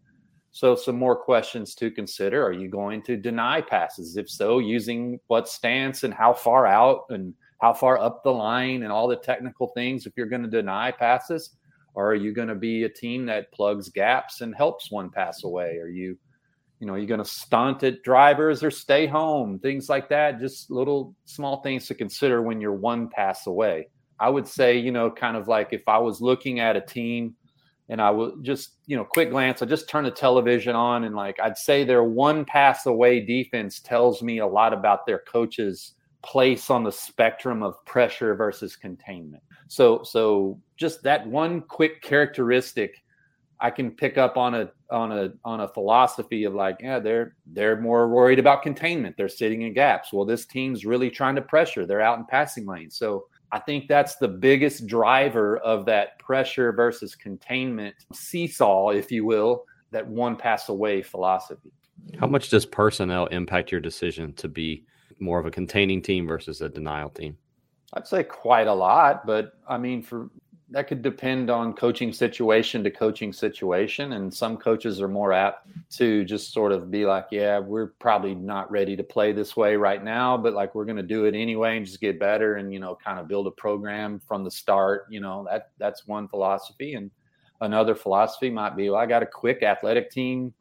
So 0.51 0.75
some 0.75 0.98
more 0.98 1.15
questions 1.15 1.75
to 1.75 1.91
consider. 1.91 2.43
Are 2.43 2.51
you 2.51 2.67
going 2.67 3.03
to 3.03 3.15
deny 3.15 3.62
passes? 3.62 4.17
If 4.17 4.29
so 4.29 4.60
using 4.60 5.19
what 5.27 5.48
stance 5.48 6.03
and 6.03 6.13
how 6.13 6.34
far 6.34 6.65
out 6.65 7.05
and 7.10 7.34
how 7.60 7.74
far 7.74 8.00
up 8.00 8.24
the 8.24 8.32
line 8.32 8.84
and 8.84 8.92
all 8.92 9.08
the 9.08 9.16
technical 9.16 9.68
things 9.70 10.06
if 10.06 10.13
you're 10.16 10.28
going 10.28 10.44
to 10.44 10.50
deny 10.50 10.92
passes 10.92 11.56
or 11.96 12.12
are 12.12 12.16
you 12.16 12.34
going 12.34 12.48
to 12.48 12.56
be 12.56 12.84
a 12.84 12.89
team 12.89 13.25
that 13.25 13.51
plugs 13.51 13.89
gaps 13.89 14.42
and 14.42 14.56
helps 14.56 14.92
one 14.92 15.10
pass 15.10 15.44
away 15.44 15.78
are 15.78 15.89
you 15.89 16.18
you 16.80 16.88
know, 16.88 16.94
are 16.94 16.98
you 16.98 17.08
going 17.08 17.20
to 17.20 17.25
stunt 17.25 17.84
at 17.84 18.04
drivers 18.04 18.63
or 18.63 18.72
stay 18.72 19.06
home? 19.06 19.60
Things 19.60 19.89
like 19.89 20.08
that. 20.10 20.39
Just 20.39 20.72
little 20.72 21.13
small 21.25 21.62
things 21.62 21.88
to 21.88 21.94
consider 21.94 22.42
when 22.42 22.62
you're 22.62 22.74
one 22.74 23.10
pass 23.10 23.48
away. 23.48 23.89
I 24.20 24.30
would 24.30 24.48
say, 24.48 24.78
you 24.78 24.92
know, 24.92 25.12
kind 25.12 25.36
of 25.36 25.48
like 25.48 25.70
if 25.72 25.88
I 25.88 25.98
was 25.98 26.22
looking 26.22 26.60
at 26.60 26.78
a 26.78 26.82
team 26.82 27.36
and 27.89 28.01
I 28.01 28.12
would 28.12 28.44
just, 28.44 28.78
you 28.86 28.96
know, 28.96 29.04
quick 29.04 29.30
glance, 29.30 29.62
I 29.62 29.66
just 29.66 29.89
turn 29.89 30.06
the 30.06 30.12
television 30.12 30.75
on 30.75 31.04
and 31.04 31.16
like 31.16 31.38
I'd 31.42 31.58
say 31.58 31.84
their 31.84 32.04
one 32.04 32.46
pass 32.46 32.86
away 32.86 33.25
defense 33.25 33.82
tells 33.82 34.22
me 34.22 34.39
a 34.39 34.48
lot 34.48 34.74
about 34.74 35.06
their 35.06 35.20
coaches 35.20 35.96
place 36.24 36.70
on 36.70 36.84
the 36.84 36.92
spectrum 36.92 37.64
of 37.64 37.84
pressure 37.86 38.36
versus 38.36 38.76
containment. 38.76 39.44
So 39.68 40.04
so 40.04 40.60
just 40.78 41.04
that 41.04 41.28
one 41.28 41.62
quick 41.62 42.02
characteristic 42.02 43.02
I 43.62 43.70
can 43.70 43.92
pick 43.92 44.18
up 44.18 44.38
on 44.38 44.56
a 44.56 44.72
on 44.90 45.12
a 45.12 45.32
on 45.44 45.62
a 45.62 45.68
philosophy 45.68 46.46
of 46.46 46.54
like, 46.54 46.78
yeah, 46.80 47.00
they're 47.00 47.36
they're 47.46 47.80
more 47.80 48.08
worried 48.08 48.40
about 48.40 48.64
containment. 48.64 49.18
They're 49.18 49.28
sitting 49.28 49.64
in 49.64 49.74
gaps. 49.74 50.14
Well, 50.14 50.26
this 50.26 50.46
team's 50.46 50.86
really 50.86 51.10
trying 51.10 51.36
to 51.36 51.42
pressure. 51.42 51.86
They're 51.86 52.02
out 52.02 52.18
in 52.18 52.26
passing 52.26 52.66
lanes. 52.66 52.96
So 52.96 53.26
I 53.52 53.60
think 53.60 53.88
that's 53.88 54.16
the 54.16 54.28
biggest 54.28 54.88
driver 54.88 55.58
of 55.58 55.86
that 55.86 56.20
pressure 56.20 56.72
versus 56.72 57.16
containment 57.16 57.96
seesaw, 58.14 58.90
if 58.90 59.12
you 59.12 59.26
will, 59.26 59.66
that 59.92 60.08
one 60.08 60.36
pass 60.36 60.70
away 60.70 61.02
philosophy. 61.02 61.72
How 62.18 62.28
much 62.28 62.50
does 62.50 62.66
personnel 62.66 63.26
impact 63.28 63.72
your 63.72 63.82
decision 63.82 64.34
to 64.34 64.48
be 64.48 64.86
more 65.20 65.40
of 65.40 65.46
a 65.46 65.52
containing 65.52 66.02
team 66.02 66.28
versus 66.28 66.62
a 66.62 66.70
denial 66.70 67.10
team? 67.10 67.38
I'd 67.94 68.08
say 68.08 68.24
quite 68.24 68.68
a 68.68 68.74
lot, 68.74 69.26
but 69.26 69.54
I 69.68 69.78
mean, 69.78 70.04
for 70.04 70.30
that 70.72 70.88
could 70.88 71.02
depend 71.02 71.50
on 71.50 71.74
coaching 71.74 72.14
situation 72.14 72.84
to 72.84 72.92
coaching 72.92 73.34
situation. 73.34 74.14
And 74.14 74.32
some 74.32 74.56
coaches 74.56 75.02
are 75.02 75.08
more 75.08 75.34
apt 75.34 75.68
to 75.94 76.24
just 76.26 76.54
sort 76.54 76.72
of 76.72 76.92
be 76.92 77.06
like, 77.06 77.26
yeah, 77.32 77.58
we're 77.58 77.88
probably 77.88 78.36
not 78.36 78.70
ready 78.70 78.96
to 78.96 79.04
play 79.04 79.32
this 79.32 79.58
way 79.58 79.76
right 79.76 80.04
now, 80.04 80.38
but 80.38 80.54
like 80.54 80.76
we're 80.76 80.86
going 80.86 80.98
to 80.98 81.04
do 81.04 81.26
it 81.26 81.34
anyway 81.34 81.78
and 81.78 81.86
just 81.86 82.00
get 82.00 82.20
better 82.20 82.58
and, 82.58 82.72
you 82.72 82.80
know, 82.80 82.96
kind 83.04 83.20
of 83.20 83.28
build 83.28 83.48
a 83.48 83.52
program 83.52 84.20
from 84.20 84.44
the 84.44 84.52
start. 84.52 85.08
You 85.10 85.22
know, 85.22 85.48
that 85.50 85.72
that's 85.80 86.06
one 86.06 86.28
philosophy. 86.28 86.94
And 86.94 87.10
another 87.62 87.96
philosophy 87.96 88.52
might 88.52 88.76
be, 88.78 88.92
well, 88.92 89.00
I 89.00 89.08
got 89.08 89.24
a 89.24 89.28
quick 89.28 89.64
athletic 89.64 90.12
team. 90.12 90.54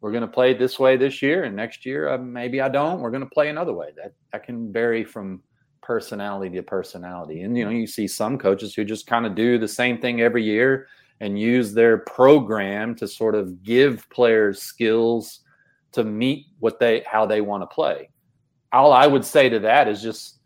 We're 0.00 0.12
going 0.12 0.22
to 0.22 0.28
play 0.28 0.54
this 0.54 0.78
way 0.78 0.96
this 0.96 1.22
year. 1.22 1.44
And 1.44 1.56
next 1.56 1.86
year, 1.86 2.08
uh, 2.08 2.18
maybe 2.18 2.60
I 2.60 2.68
don't. 2.68 3.00
We're 3.00 3.10
going 3.10 3.24
to 3.24 3.30
play 3.30 3.48
another 3.48 3.72
way. 3.72 3.90
That, 3.96 4.12
that 4.32 4.44
can 4.44 4.72
vary 4.72 5.04
from 5.04 5.42
personality 5.82 6.54
to 6.56 6.62
personality. 6.62 7.42
And 7.42 7.56
you 7.56 7.64
know, 7.64 7.70
you 7.70 7.86
see 7.86 8.08
some 8.08 8.38
coaches 8.38 8.74
who 8.74 8.84
just 8.84 9.06
kind 9.06 9.24
of 9.24 9.34
do 9.34 9.58
the 9.58 9.68
same 9.68 9.98
thing 9.98 10.20
every 10.20 10.42
year 10.42 10.88
and 11.20 11.38
use 11.38 11.72
their 11.72 11.98
program 11.98 12.94
to 12.96 13.08
sort 13.08 13.34
of 13.34 13.62
give 13.62 14.08
players 14.10 14.60
skills 14.60 15.40
to 15.92 16.04
meet 16.04 16.46
what 16.58 16.78
they 16.78 17.02
how 17.06 17.24
they 17.24 17.40
want 17.40 17.62
to 17.62 17.66
play. 17.66 18.10
All 18.72 18.92
I 18.92 19.06
would 19.06 19.24
say 19.24 19.48
to 19.48 19.60
that 19.60 19.88
is 19.88 20.02
just 20.02 20.40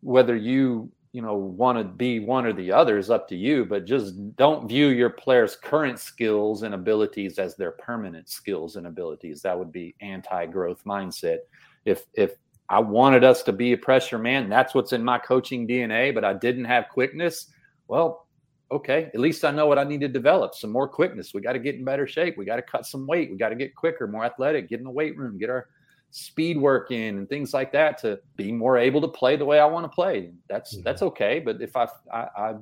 whether 0.00 0.34
you 0.34 0.90
you 1.16 1.22
know 1.22 1.34
want 1.34 1.78
to 1.78 1.84
be 1.84 2.20
one 2.20 2.44
or 2.44 2.52
the 2.52 2.70
other 2.70 2.98
is 2.98 3.08
up 3.08 3.26
to 3.26 3.34
you 3.34 3.64
but 3.64 3.86
just 3.86 4.36
don't 4.36 4.68
view 4.68 4.88
your 4.88 5.08
players 5.08 5.56
current 5.56 5.98
skills 5.98 6.62
and 6.62 6.74
abilities 6.74 7.38
as 7.38 7.56
their 7.56 7.70
permanent 7.70 8.28
skills 8.28 8.76
and 8.76 8.86
abilities 8.86 9.40
that 9.40 9.58
would 9.58 9.72
be 9.72 9.94
anti-growth 10.02 10.84
mindset 10.84 11.38
if 11.86 12.04
if 12.12 12.36
I 12.68 12.80
wanted 12.80 13.22
us 13.22 13.42
to 13.44 13.52
be 13.52 13.72
a 13.72 13.78
pressure 13.78 14.18
man. 14.18 14.48
That's 14.48 14.74
what's 14.74 14.92
in 14.92 15.04
my 15.04 15.18
coaching 15.18 15.68
DNA, 15.68 16.12
but 16.12 16.24
I 16.24 16.32
didn't 16.32 16.64
have 16.64 16.88
quickness. 16.88 17.52
Well, 17.86 18.26
okay, 18.72 19.10
at 19.14 19.20
least 19.20 19.44
I 19.44 19.52
know 19.52 19.66
what 19.66 19.78
I 19.78 19.84
need 19.84 20.00
to 20.00 20.08
develop 20.08 20.54
some 20.54 20.72
more 20.72 20.88
quickness. 20.88 21.32
We 21.32 21.40
got 21.40 21.52
to 21.52 21.60
get 21.60 21.76
in 21.76 21.84
better 21.84 22.06
shape. 22.06 22.36
We 22.36 22.44
got 22.44 22.56
to 22.56 22.62
cut 22.62 22.84
some 22.84 23.06
weight. 23.06 23.30
We 23.30 23.36
got 23.36 23.50
to 23.50 23.54
get 23.54 23.76
quicker, 23.76 24.08
more 24.08 24.24
athletic, 24.24 24.68
get 24.68 24.80
in 24.80 24.84
the 24.84 24.90
weight 24.90 25.16
room, 25.16 25.38
get 25.38 25.50
our 25.50 25.68
speed 26.16 26.56
work 26.56 26.90
in 26.90 27.18
and 27.18 27.28
things 27.28 27.52
like 27.52 27.70
that 27.72 27.98
to 27.98 28.18
be 28.36 28.50
more 28.50 28.78
able 28.78 29.02
to 29.02 29.08
play 29.08 29.36
the 29.36 29.44
way 29.44 29.60
I 29.60 29.66
want 29.66 29.84
to 29.84 29.94
play. 29.94 30.30
That's 30.48 30.74
mm-hmm. 30.74 30.82
that's 30.82 31.02
okay. 31.02 31.40
But 31.40 31.60
if 31.60 31.76
I, 31.76 31.86
I 32.10 32.26
I 32.36 32.54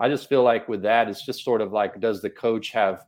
I 0.00 0.08
just 0.08 0.28
feel 0.28 0.42
like 0.42 0.68
with 0.68 0.82
that, 0.82 1.08
it's 1.08 1.24
just 1.24 1.44
sort 1.44 1.60
of 1.60 1.72
like, 1.72 2.00
does 2.00 2.20
the 2.20 2.30
coach 2.30 2.70
have 2.70 3.04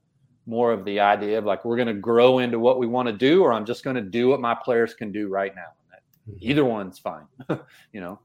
more 0.46 0.72
of 0.72 0.84
the 0.84 1.00
idea 1.00 1.36
of 1.38 1.44
like 1.44 1.64
we're 1.64 1.76
going 1.76 1.88
to 1.88 1.94
grow 1.94 2.38
into 2.38 2.60
what 2.60 2.78
we 2.78 2.86
want 2.86 3.08
to 3.08 3.12
do, 3.12 3.42
or 3.42 3.52
I'm 3.52 3.66
just 3.66 3.82
going 3.82 3.96
to 3.96 4.02
do 4.02 4.28
what 4.28 4.40
my 4.40 4.54
players 4.54 4.94
can 4.94 5.10
do 5.10 5.28
right 5.28 5.54
now? 5.54 5.72
Mm-hmm. 6.30 6.38
Either 6.40 6.64
one's 6.64 7.00
fine, 7.00 7.26
you 7.92 8.00
know. 8.00 8.20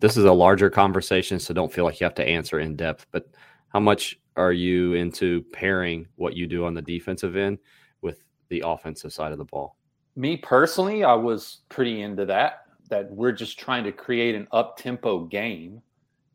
This 0.00 0.16
is 0.16 0.24
a 0.24 0.32
larger 0.32 0.70
conversation, 0.70 1.38
so 1.38 1.54
don't 1.54 1.72
feel 1.72 1.84
like 1.84 2.00
you 2.00 2.04
have 2.04 2.14
to 2.14 2.26
answer 2.26 2.58
in 2.58 2.74
depth. 2.74 3.06
But 3.12 3.28
how 3.68 3.80
much 3.80 4.18
are 4.36 4.52
you 4.52 4.94
into 4.94 5.42
pairing 5.52 6.06
what 6.16 6.34
you 6.34 6.48
do 6.48 6.64
on 6.64 6.74
the 6.74 6.82
defensive 6.82 7.36
end 7.36 7.58
with 8.02 8.24
the 8.48 8.64
offensive 8.64 9.12
side 9.12 9.32
of 9.32 9.38
the 9.38 9.44
ball? 9.44 9.77
Me 10.18 10.36
personally, 10.36 11.04
I 11.04 11.14
was 11.14 11.58
pretty 11.68 12.02
into 12.02 12.26
that. 12.26 12.64
That 12.90 13.08
we're 13.08 13.30
just 13.30 13.56
trying 13.56 13.84
to 13.84 13.92
create 13.92 14.34
an 14.34 14.48
up 14.50 14.76
tempo 14.76 15.26
game, 15.26 15.80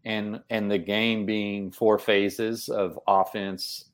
and 0.06 0.40
and 0.50 0.72
the 0.72 0.78
game 0.78 1.26
being 1.26 1.70
four 1.70 2.00
phases 2.00 2.70
of 2.70 2.98
offense, 3.08 3.90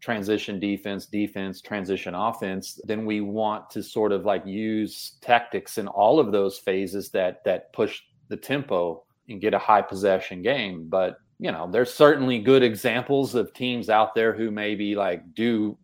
transition 0.00 0.58
defense, 0.58 1.04
defense, 1.04 1.60
transition 1.60 2.14
offense, 2.14 2.80
then 2.84 3.04
we 3.04 3.20
want 3.20 3.68
to 3.68 3.82
sort 3.82 4.12
of 4.12 4.24
like 4.24 4.46
use 4.46 5.18
tactics 5.20 5.76
in 5.76 5.88
all 5.88 6.18
of 6.18 6.32
those 6.32 6.58
phases 6.58 7.10
that 7.10 7.44
that 7.44 7.70
push 7.74 8.00
the 8.28 8.36
tempo 8.38 9.04
and 9.28 9.42
get 9.42 9.52
a 9.52 9.58
high 9.58 9.82
possession 9.82 10.40
game. 10.40 10.86
But 10.88 11.18
you 11.38 11.52
know, 11.52 11.68
there's 11.70 11.92
certainly 11.92 12.38
good 12.38 12.62
examples 12.62 13.34
of 13.34 13.52
teams 13.52 13.90
out 13.90 14.14
there 14.14 14.32
who 14.32 14.50
maybe 14.50 14.94
like 14.94 15.34
do 15.34 15.76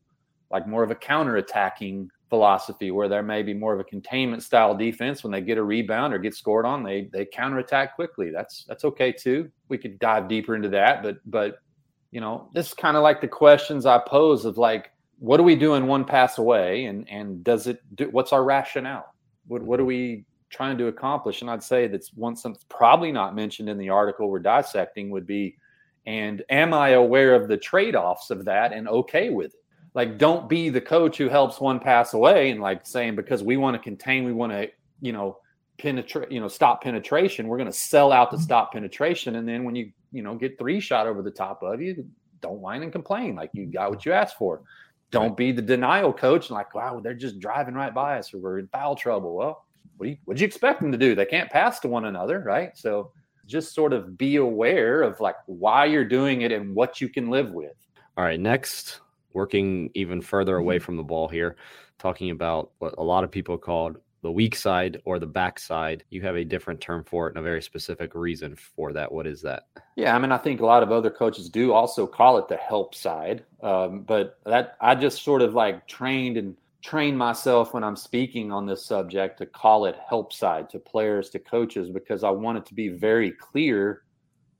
like 0.50 0.66
more 0.66 0.82
of 0.82 0.90
a 0.90 0.94
counter 0.94 1.36
attacking 1.36 2.10
philosophy 2.30 2.90
where 2.90 3.08
there 3.08 3.22
may 3.22 3.42
be 3.42 3.52
more 3.52 3.74
of 3.74 3.80
a 3.80 3.84
containment 3.84 4.42
style 4.42 4.74
defense 4.74 5.22
when 5.22 5.30
they 5.30 5.40
get 5.40 5.58
a 5.58 5.62
rebound 5.62 6.14
or 6.14 6.18
get 6.18 6.34
scored 6.34 6.64
on 6.64 6.82
they 6.82 7.10
they 7.12 7.26
counterattack 7.26 7.96
quickly 7.96 8.30
that's 8.30 8.64
that's 8.64 8.84
okay 8.84 9.12
too 9.12 9.50
we 9.68 9.76
could 9.76 9.98
dive 9.98 10.28
deeper 10.28 10.54
into 10.54 10.68
that 10.68 11.02
but 11.02 11.18
but 11.26 11.58
you 12.10 12.20
know, 12.20 12.48
this 12.54 12.68
is 12.68 12.74
kind 12.74 12.96
of 12.96 13.02
like 13.02 13.20
the 13.20 13.28
questions 13.28 13.86
I 13.86 13.98
pose 13.98 14.44
of 14.44 14.58
like, 14.58 14.90
what 15.18 15.38
are 15.38 15.44
we 15.44 15.54
doing 15.54 15.86
one 15.86 16.04
pass 16.04 16.38
away, 16.38 16.86
and 16.86 17.08
and 17.08 17.44
does 17.44 17.66
it 17.66 17.80
do? 17.94 18.08
What's 18.10 18.32
our 18.32 18.42
rationale? 18.42 19.14
What 19.46 19.62
what 19.62 19.78
are 19.78 19.84
we 19.84 20.24
trying 20.48 20.78
to 20.78 20.86
accomplish? 20.86 21.42
And 21.42 21.50
I'd 21.50 21.62
say 21.62 21.86
that's 21.86 22.12
one 22.14 22.36
something 22.36 22.62
probably 22.68 23.12
not 23.12 23.36
mentioned 23.36 23.68
in 23.68 23.78
the 23.78 23.90
article 23.90 24.28
we're 24.28 24.40
dissecting 24.40 25.10
would 25.10 25.26
be, 25.26 25.56
and 26.06 26.42
am 26.48 26.72
I 26.72 26.90
aware 26.90 27.34
of 27.34 27.48
the 27.48 27.56
trade 27.56 27.94
offs 27.94 28.30
of 28.30 28.44
that 28.46 28.72
and 28.72 28.88
okay 28.88 29.30
with 29.30 29.54
it? 29.54 29.59
Like, 29.94 30.18
don't 30.18 30.48
be 30.48 30.68
the 30.68 30.80
coach 30.80 31.16
who 31.18 31.28
helps 31.28 31.60
one 31.60 31.80
pass 31.80 32.14
away 32.14 32.50
and 32.50 32.60
like 32.60 32.86
saying 32.86 33.16
because 33.16 33.42
we 33.42 33.56
want 33.56 33.74
to 33.74 33.82
contain, 33.82 34.24
we 34.24 34.32
want 34.32 34.52
to 34.52 34.68
you 35.00 35.12
know 35.12 35.38
penetrate, 35.78 36.30
you 36.30 36.40
know, 36.40 36.48
stop 36.48 36.82
penetration. 36.82 37.48
We're 37.48 37.56
going 37.56 37.70
to 37.70 37.72
sell 37.72 38.12
out 38.12 38.30
to 38.30 38.36
mm-hmm. 38.36 38.44
stop 38.44 38.72
penetration, 38.72 39.36
and 39.36 39.48
then 39.48 39.64
when 39.64 39.74
you 39.74 39.92
you 40.12 40.22
know, 40.22 40.34
get 40.34 40.58
three 40.58 40.80
shot 40.80 41.06
over 41.06 41.22
the 41.22 41.30
top 41.30 41.62
of 41.62 41.80
you, 41.80 42.06
don't 42.40 42.60
whine 42.60 42.82
and 42.82 42.92
complain. 42.92 43.34
Like 43.34 43.50
you 43.52 43.66
got 43.66 43.90
what 43.90 44.04
you 44.04 44.12
asked 44.12 44.36
for. 44.36 44.62
Don't 45.10 45.36
be 45.36 45.52
the 45.52 45.62
denial 45.62 46.12
coach 46.12 46.48
and 46.48 46.54
like, 46.54 46.74
wow, 46.74 47.00
they're 47.00 47.14
just 47.14 47.40
driving 47.40 47.74
right 47.74 47.92
by 47.92 48.18
us 48.18 48.32
or 48.32 48.38
we're 48.38 48.58
in 48.60 48.68
foul 48.68 48.94
trouble. 48.94 49.34
Well, 49.34 49.64
what 49.96 50.06
do 50.06 50.10
you 50.10 50.18
what 50.24 50.36
do 50.36 50.40
you 50.40 50.46
expect 50.46 50.80
them 50.80 50.92
to 50.92 50.98
do? 50.98 51.14
They 51.14 51.26
can't 51.26 51.50
pass 51.50 51.80
to 51.80 51.88
one 51.88 52.04
another, 52.04 52.40
right? 52.40 52.76
So 52.76 53.12
just 53.46 53.74
sort 53.74 53.92
of 53.92 54.16
be 54.16 54.36
aware 54.36 55.02
of 55.02 55.18
like 55.20 55.34
why 55.46 55.86
you're 55.86 56.04
doing 56.04 56.42
it 56.42 56.52
and 56.52 56.74
what 56.74 57.00
you 57.00 57.08
can 57.08 57.28
live 57.28 57.50
with. 57.50 57.74
All 58.16 58.24
right, 58.24 58.38
next, 58.38 59.00
working 59.32 59.90
even 59.94 60.20
further 60.20 60.56
away 60.56 60.78
from 60.78 60.96
the 60.96 61.02
ball 61.02 61.28
here, 61.28 61.56
talking 61.98 62.30
about 62.30 62.70
what 62.78 62.94
a 62.98 63.02
lot 63.02 63.24
of 63.24 63.30
people 63.30 63.58
called 63.58 63.98
the 64.22 64.30
weak 64.30 64.54
side 64.54 65.00
or 65.04 65.18
the 65.18 65.26
back 65.26 65.58
side. 65.58 66.04
You 66.10 66.22
have 66.22 66.36
a 66.36 66.44
different 66.44 66.80
term 66.80 67.04
for 67.04 67.26
it 67.26 67.30
and 67.30 67.38
a 67.38 67.42
very 67.42 67.62
specific 67.62 68.14
reason 68.14 68.54
for 68.54 68.92
that. 68.92 69.10
What 69.10 69.26
is 69.26 69.40
that? 69.42 69.64
Yeah, 69.96 70.14
I 70.14 70.18
mean, 70.18 70.32
I 70.32 70.38
think 70.38 70.60
a 70.60 70.66
lot 70.66 70.82
of 70.82 70.92
other 70.92 71.10
coaches 71.10 71.48
do 71.48 71.72
also 71.72 72.06
call 72.06 72.38
it 72.38 72.48
the 72.48 72.56
help 72.56 72.94
side, 72.94 73.44
um, 73.62 74.02
but 74.02 74.38
that 74.44 74.76
I 74.80 74.94
just 74.94 75.22
sort 75.22 75.42
of 75.42 75.54
like 75.54 75.86
trained 75.86 76.36
and 76.36 76.56
trained 76.82 77.18
myself 77.18 77.74
when 77.74 77.84
I'm 77.84 77.96
speaking 77.96 78.52
on 78.52 78.66
this 78.66 78.84
subject 78.84 79.38
to 79.38 79.46
call 79.46 79.84
it 79.84 79.96
help 80.08 80.32
side 80.32 80.70
to 80.70 80.78
players 80.78 81.30
to 81.30 81.38
coaches 81.38 81.90
because 81.90 82.24
I 82.24 82.30
want 82.30 82.58
it 82.58 82.66
to 82.66 82.74
be 82.74 82.88
very 82.88 83.32
clear 83.32 84.02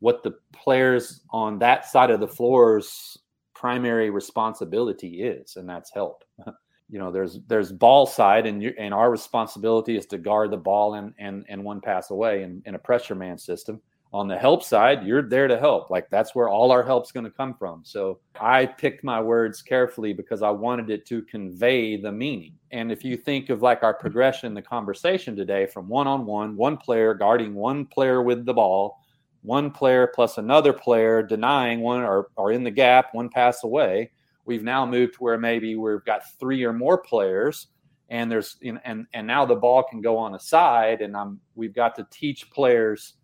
what 0.00 0.23
the 0.23 0.33
players 0.53 1.23
on 1.31 1.59
that 1.61 1.87
side 1.87 2.11
of 2.11 2.21
the 2.21 2.29
floor's 2.29 3.19
primary 3.61 4.09
responsibility 4.09 5.23
is, 5.23 5.57
and 5.57 5.69
that's 5.69 5.90
help. 5.93 6.25
you 6.88 6.99
know 6.99 7.12
there's 7.12 7.38
there's 7.47 7.71
ball 7.71 8.07
side 8.07 8.47
and 8.47 8.62
you, 8.62 8.73
and 8.79 8.93
our 8.95 9.11
responsibility 9.11 9.97
is 9.97 10.07
to 10.07 10.19
guard 10.19 10.50
the 10.50 10.57
ball 10.57 10.95
and 10.95 11.12
and 11.19 11.45
and 11.49 11.62
one 11.62 11.81
pass 11.81 12.11
away 12.11 12.43
in, 12.43 12.62
in 12.64 12.75
a 12.75 12.79
pressure 12.79 13.14
man 13.14 13.37
system. 13.38 13.81
On 14.12 14.26
the 14.26 14.37
help 14.37 14.64
side 14.64 15.05
you're 15.05 15.23
there 15.23 15.47
to 15.47 15.57
help. 15.57 15.88
Like 15.88 16.11
that's 16.11 16.35
where 16.35 16.49
all 16.49 16.73
our 16.73 16.83
help's 16.83 17.12
going 17.12 17.26
to 17.26 17.31
come 17.31 17.55
from. 17.55 17.83
So 17.85 18.19
i 18.40 18.64
picked 18.64 19.05
my 19.05 19.21
words 19.21 19.62
carefully 19.62 20.12
because 20.14 20.43
i 20.43 20.50
wanted 20.50 20.90
it 20.90 21.07
to 21.07 21.23
convey 21.23 22.00
the 22.00 22.11
meaning. 22.11 22.55
And 22.73 22.90
if 22.90 23.05
you 23.05 23.17
think 23.17 23.50
of 23.50 23.62
like 23.62 23.83
our 23.83 23.95
progression 23.95 24.55
the 24.55 24.62
conversation 24.62 25.37
today 25.37 25.67
from 25.67 25.87
one-on-one 25.87 26.57
one 26.57 26.79
player 26.79 27.12
guarding 27.12 27.55
one 27.55 27.85
player 27.85 28.23
with 28.23 28.47
the 28.47 28.55
ball 28.55 29.00
one 29.42 29.70
player 29.70 30.11
plus 30.14 30.38
another 30.38 30.73
player 30.73 31.23
denying 31.23 31.80
one 31.80 32.02
or, 32.02 32.28
or 32.37 32.52
in 32.52 32.64
the 32.64 32.70
gap 32.70 33.14
one 33.14 33.28
pass 33.28 33.64
away. 33.64 34.11
We've 34.44 34.62
now 34.62 34.85
moved 34.85 35.14
to 35.14 35.18
where 35.20 35.38
maybe 35.38 35.76
we've 35.76 36.04
got 36.04 36.23
three 36.38 36.64
or 36.64 36.73
more 36.73 36.99
players 36.99 37.68
and 38.09 38.30
there's 38.30 38.56
and 38.62 39.06
and 39.12 39.26
now 39.26 39.44
the 39.44 39.54
ball 39.54 39.85
can 39.85 40.00
go 40.00 40.16
on 40.16 40.35
a 40.35 40.40
side 40.40 41.00
and 41.00 41.16
I'm 41.16 41.40
we've 41.54 41.75
got 41.75 41.94
to 41.97 42.06
teach 42.11 42.50
players 42.50 43.14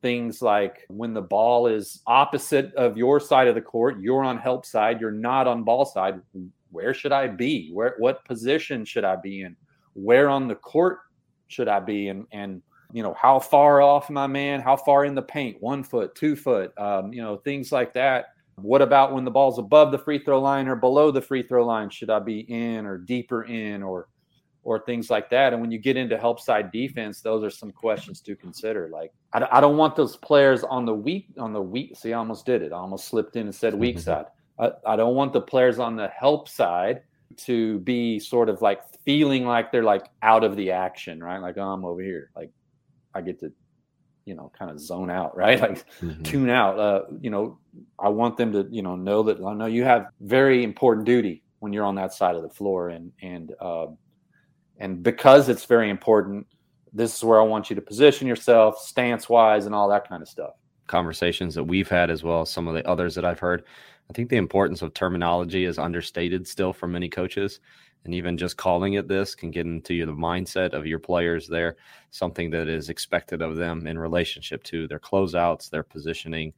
things 0.00 0.40
like 0.40 0.86
when 0.88 1.12
the 1.12 1.22
ball 1.22 1.66
is 1.66 2.02
opposite 2.06 2.72
of 2.74 2.96
your 2.96 3.18
side 3.18 3.48
of 3.48 3.56
the 3.56 3.60
court 3.60 3.98
you're 3.98 4.22
on 4.22 4.38
help 4.38 4.64
side 4.64 5.00
you're 5.00 5.10
not 5.10 5.48
on 5.48 5.64
ball 5.64 5.84
side 5.84 6.20
where 6.70 6.94
should 6.94 7.12
I 7.12 7.28
be? 7.28 7.70
Where 7.72 7.94
what 7.98 8.24
position 8.24 8.84
should 8.84 9.04
I 9.04 9.16
be 9.16 9.42
in? 9.42 9.56
Where 9.94 10.28
on 10.28 10.48
the 10.48 10.54
court 10.54 10.98
should 11.48 11.68
I 11.68 11.80
be? 11.80 12.08
And 12.08 12.26
and 12.32 12.62
you 12.92 13.02
know 13.02 13.14
how 13.20 13.38
far 13.38 13.82
off 13.82 14.08
my 14.08 14.26
man 14.26 14.60
how 14.60 14.76
far 14.76 15.04
in 15.04 15.14
the 15.14 15.22
paint 15.22 15.56
one 15.60 15.82
foot 15.82 16.14
two 16.14 16.34
foot 16.34 16.72
um, 16.78 17.12
you 17.12 17.20
know 17.20 17.36
things 17.36 17.70
like 17.70 17.92
that 17.92 18.28
what 18.62 18.82
about 18.82 19.12
when 19.12 19.24
the 19.24 19.30
ball's 19.30 19.58
above 19.58 19.92
the 19.92 19.98
free 19.98 20.18
throw 20.18 20.40
line 20.40 20.68
or 20.68 20.76
below 20.76 21.10
the 21.10 21.22
free 21.22 21.42
throw 21.42 21.64
line? 21.64 21.90
Should 21.90 22.10
I 22.10 22.18
be 22.18 22.40
in 22.40 22.86
or 22.86 22.98
deeper 22.98 23.44
in 23.44 23.82
or 23.82 24.08
or 24.64 24.80
things 24.80 25.08
like 25.08 25.30
that. 25.30 25.52
And 25.52 25.62
when 25.62 25.70
you 25.70 25.78
get 25.78 25.96
into 25.96 26.18
help 26.18 26.40
side 26.40 26.70
defense, 26.70 27.22
those 27.22 27.42
are 27.42 27.48
some 27.48 27.70
questions 27.70 28.20
to 28.20 28.36
consider. 28.36 28.90
Like, 28.92 29.12
I, 29.32 29.46
I 29.50 29.60
don't 29.62 29.78
want 29.78 29.96
those 29.96 30.16
players 30.16 30.62
on 30.62 30.84
the 30.84 30.92
weak 30.92 31.28
on 31.38 31.52
the 31.52 31.62
weak. 31.62 31.96
See, 31.96 32.12
I 32.12 32.18
almost 32.18 32.44
did 32.44 32.60
it. 32.62 32.72
I 32.72 32.76
almost 32.76 33.08
slipped 33.08 33.36
in 33.36 33.46
and 33.46 33.54
said 33.54 33.72
weak 33.72 33.96
mm-hmm. 33.96 34.04
side. 34.04 34.26
I, 34.58 34.92
I 34.92 34.96
don't 34.96 35.14
want 35.14 35.32
the 35.32 35.40
players 35.40 35.78
on 35.78 35.96
the 35.96 36.08
help 36.08 36.48
side 36.48 37.02
to 37.36 37.78
be 37.80 38.18
sort 38.18 38.48
of 38.48 38.60
like 38.60 38.82
feeling 39.04 39.46
like 39.46 39.70
they're 39.72 39.84
like 39.84 40.06
out 40.22 40.44
of 40.44 40.56
the 40.56 40.70
action, 40.70 41.22
right? 41.22 41.38
Like, 41.38 41.56
oh, 41.56 41.70
I'm 41.70 41.84
over 41.84 42.02
here. 42.02 42.30
Like, 42.36 42.50
I 43.18 43.20
get 43.20 43.40
to, 43.40 43.52
you 44.24 44.34
know, 44.34 44.50
kind 44.58 44.70
of 44.70 44.80
zone 44.80 45.10
out, 45.10 45.36
right? 45.42 45.60
Like, 45.60 45.84
mm-hmm. 46.00 46.22
tune 46.22 46.50
out. 46.50 46.78
Uh, 46.78 47.02
you 47.20 47.30
know, 47.30 47.58
I 47.98 48.08
want 48.08 48.36
them 48.36 48.52
to, 48.52 48.66
you 48.70 48.82
know, 48.82 48.96
know 48.96 49.22
that 49.24 49.40
I 49.44 49.54
know 49.54 49.66
you 49.66 49.84
have 49.84 50.06
very 50.20 50.64
important 50.64 51.06
duty 51.06 51.42
when 51.58 51.72
you're 51.72 51.84
on 51.84 51.96
that 51.96 52.14
side 52.14 52.36
of 52.36 52.42
the 52.42 52.48
floor, 52.48 52.88
and 52.88 53.12
and 53.20 53.52
uh, 53.60 53.86
and 54.78 55.02
because 55.02 55.48
it's 55.48 55.64
very 55.64 55.90
important, 55.90 56.46
this 56.92 57.16
is 57.16 57.24
where 57.24 57.40
I 57.40 57.44
want 57.44 57.68
you 57.68 57.76
to 57.76 57.82
position 57.82 58.26
yourself, 58.26 58.78
stance 58.78 59.28
wise, 59.28 59.66
and 59.66 59.74
all 59.74 59.88
that 59.88 60.08
kind 60.08 60.22
of 60.22 60.28
stuff. 60.28 60.52
Conversations 60.86 61.54
that 61.54 61.64
we've 61.64 61.88
had 61.88 62.10
as 62.10 62.22
well 62.22 62.42
as 62.42 62.50
some 62.50 62.68
of 62.68 62.74
the 62.74 62.86
others 62.88 63.14
that 63.16 63.24
I've 63.24 63.40
heard. 63.40 63.64
I 64.08 64.14
think 64.14 64.30
the 64.30 64.36
importance 64.36 64.80
of 64.80 64.94
terminology 64.94 65.64
is 65.64 65.78
understated 65.78 66.48
still 66.48 66.72
for 66.72 66.86
many 66.86 67.08
coaches. 67.10 67.60
And 68.08 68.14
even 68.14 68.38
just 68.38 68.56
calling 68.56 68.94
it 68.94 69.06
this 69.06 69.34
can 69.34 69.50
get 69.50 69.66
into 69.66 70.06
the 70.06 70.12
mindset 70.12 70.72
of 70.72 70.86
your 70.86 70.98
players 70.98 71.46
there, 71.46 71.76
something 72.10 72.48
that 72.52 72.66
is 72.66 72.88
expected 72.88 73.42
of 73.42 73.56
them 73.56 73.86
in 73.86 73.98
relationship 73.98 74.62
to 74.62 74.88
their 74.88 74.98
closeouts, 74.98 75.68
their 75.68 75.82
positioning, 75.82 76.54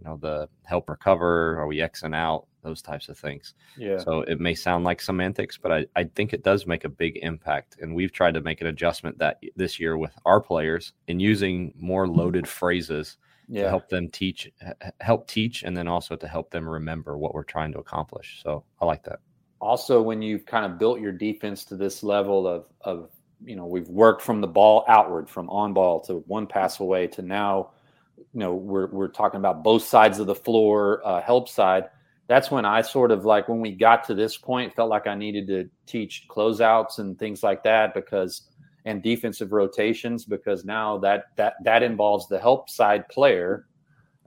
you 0.00 0.04
know, 0.04 0.16
the 0.16 0.48
help 0.64 0.90
recover, 0.90 1.56
are 1.60 1.68
we 1.68 1.76
Xing 1.76 2.12
out, 2.12 2.48
those 2.62 2.82
types 2.82 3.08
of 3.08 3.16
things. 3.16 3.54
Yeah. 3.78 3.98
So 3.98 4.22
it 4.22 4.40
may 4.40 4.52
sound 4.52 4.82
like 4.82 5.00
semantics, 5.00 5.56
but 5.56 5.70
I, 5.70 5.86
I 5.94 6.10
think 6.16 6.32
it 6.32 6.42
does 6.42 6.66
make 6.66 6.84
a 6.84 6.88
big 6.88 7.20
impact. 7.22 7.76
And 7.80 7.94
we've 7.94 8.10
tried 8.10 8.34
to 8.34 8.40
make 8.40 8.60
an 8.60 8.66
adjustment 8.66 9.16
that 9.18 9.40
this 9.54 9.78
year 9.78 9.96
with 9.96 10.18
our 10.26 10.40
players 10.40 10.92
in 11.06 11.20
using 11.20 11.72
more 11.78 12.08
loaded 12.08 12.48
phrases 12.48 13.16
yeah. 13.46 13.62
to 13.62 13.68
help 13.68 13.88
them 13.90 14.08
teach, 14.08 14.50
help 14.98 15.28
teach, 15.28 15.62
and 15.62 15.76
then 15.76 15.86
also 15.86 16.16
to 16.16 16.26
help 16.26 16.50
them 16.50 16.68
remember 16.68 17.16
what 17.16 17.32
we're 17.32 17.44
trying 17.44 17.70
to 17.74 17.78
accomplish. 17.78 18.40
So 18.42 18.64
I 18.80 18.86
like 18.86 19.04
that. 19.04 19.20
Also, 19.60 20.00
when 20.00 20.22
you've 20.22 20.46
kind 20.46 20.64
of 20.64 20.78
built 20.78 21.00
your 21.00 21.12
defense 21.12 21.64
to 21.66 21.76
this 21.76 22.02
level 22.02 22.46
of, 22.46 22.64
of, 22.80 23.10
you 23.44 23.56
know, 23.56 23.66
we've 23.66 23.88
worked 23.88 24.22
from 24.22 24.40
the 24.40 24.46
ball 24.46 24.84
outward, 24.88 25.28
from 25.28 25.48
on 25.50 25.72
ball 25.72 26.00
to 26.00 26.14
one 26.26 26.46
pass 26.46 26.80
away 26.80 27.06
to 27.06 27.22
now, 27.22 27.70
you 28.16 28.40
know, 28.40 28.54
we're, 28.54 28.86
we're 28.86 29.08
talking 29.08 29.38
about 29.38 29.62
both 29.62 29.82
sides 29.82 30.18
of 30.18 30.26
the 30.26 30.34
floor, 30.34 31.02
uh, 31.04 31.20
help 31.20 31.48
side 31.48 31.90
that's 32.30 32.48
when 32.48 32.64
I 32.64 32.82
sort 32.82 33.10
of 33.10 33.24
like 33.24 33.48
when 33.48 33.60
we 33.60 33.72
got 33.72 34.04
to 34.04 34.14
this 34.14 34.36
point, 34.36 34.76
felt 34.76 34.88
like 34.88 35.08
I 35.08 35.16
needed 35.16 35.48
to 35.48 35.68
teach 35.84 36.28
closeouts 36.28 37.00
and 37.00 37.18
things 37.18 37.42
like 37.42 37.64
that 37.64 37.92
because 37.92 38.42
and 38.84 39.02
defensive 39.02 39.50
rotations 39.50 40.24
because 40.26 40.64
now 40.64 40.96
that 40.98 41.24
that 41.34 41.54
that 41.64 41.82
involves 41.82 42.28
the 42.28 42.38
help 42.38 42.70
side 42.70 43.08
player. 43.08 43.66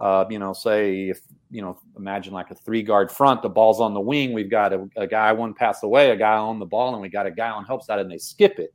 Uh, 0.03 0.25
you 0.29 0.37
know, 0.37 0.51
say 0.51 1.07
if 1.07 1.21
you 1.49 1.61
know, 1.61 1.79
imagine 1.95 2.33
like 2.33 2.51
a 2.51 2.55
three 2.55 2.83
guard 2.83 3.09
front, 3.09 3.41
the 3.41 3.47
ball's 3.47 3.79
on 3.79 3.93
the 3.93 4.01
wing. 4.01 4.33
We've 4.33 4.51
got 4.51 4.73
a, 4.73 4.85
a 4.97 5.07
guy 5.07 5.31
one 5.31 5.53
pass 5.53 5.81
away, 5.83 6.11
a 6.11 6.17
guy 6.17 6.35
on 6.35 6.59
the 6.59 6.65
ball, 6.65 6.91
and 6.91 7.01
we 7.01 7.07
got 7.07 7.25
a 7.25 7.31
guy 7.31 7.49
on 7.49 7.63
help 7.63 7.83
side, 7.83 7.99
and 7.99 8.11
they 8.11 8.17
skip 8.17 8.59
it. 8.59 8.73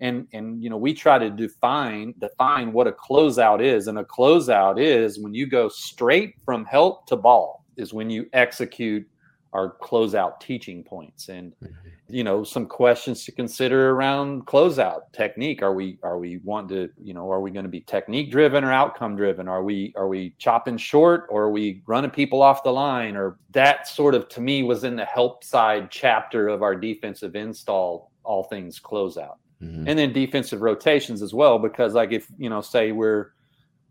And 0.00 0.28
and 0.34 0.62
you 0.62 0.68
know, 0.68 0.76
we 0.76 0.92
try 0.92 1.18
to 1.18 1.30
define 1.30 2.12
define 2.18 2.74
what 2.74 2.86
a 2.86 2.92
closeout 2.92 3.62
is, 3.62 3.86
and 3.86 3.98
a 3.98 4.04
closeout 4.04 4.78
is 4.78 5.18
when 5.18 5.32
you 5.32 5.46
go 5.46 5.70
straight 5.70 6.34
from 6.44 6.66
help 6.66 7.06
to 7.06 7.16
ball 7.16 7.64
is 7.78 7.94
when 7.94 8.10
you 8.10 8.26
execute 8.34 9.08
our 9.52 9.76
closeout 9.82 10.40
teaching 10.40 10.82
points 10.82 11.28
and 11.28 11.52
mm-hmm. 11.62 11.74
you 12.08 12.24
know 12.24 12.44
some 12.44 12.66
questions 12.66 13.24
to 13.24 13.32
consider 13.32 13.90
around 13.90 14.44
closeout 14.46 15.12
technique 15.12 15.62
are 15.62 15.72
we 15.72 15.98
are 16.02 16.18
we 16.18 16.38
want 16.38 16.68
to 16.68 16.90
you 17.02 17.14
know 17.14 17.30
are 17.30 17.40
we 17.40 17.50
going 17.50 17.64
to 17.64 17.70
be 17.70 17.80
technique 17.80 18.30
driven 18.30 18.64
or 18.64 18.72
outcome 18.72 19.16
driven 19.16 19.48
are 19.48 19.62
we 19.62 19.92
are 19.96 20.08
we 20.08 20.34
chopping 20.38 20.76
short 20.76 21.26
or 21.30 21.44
are 21.44 21.50
we 21.50 21.82
running 21.86 22.10
people 22.10 22.42
off 22.42 22.62
the 22.62 22.72
line 22.72 23.16
or 23.16 23.38
that 23.50 23.88
sort 23.88 24.14
of 24.14 24.28
to 24.28 24.40
me 24.40 24.62
was 24.62 24.84
in 24.84 24.96
the 24.96 25.04
help 25.04 25.42
side 25.42 25.90
chapter 25.90 26.48
of 26.48 26.62
our 26.62 26.74
defensive 26.74 27.34
install 27.34 28.10
all 28.24 28.44
things 28.44 28.80
closeout 28.80 29.36
mm-hmm. 29.62 29.88
and 29.88 29.98
then 29.98 30.12
defensive 30.12 30.60
rotations 30.60 31.22
as 31.22 31.32
well 31.32 31.58
because 31.58 31.94
like 31.94 32.12
if 32.12 32.26
you 32.36 32.50
know 32.50 32.60
say 32.60 32.92
we're 32.92 33.30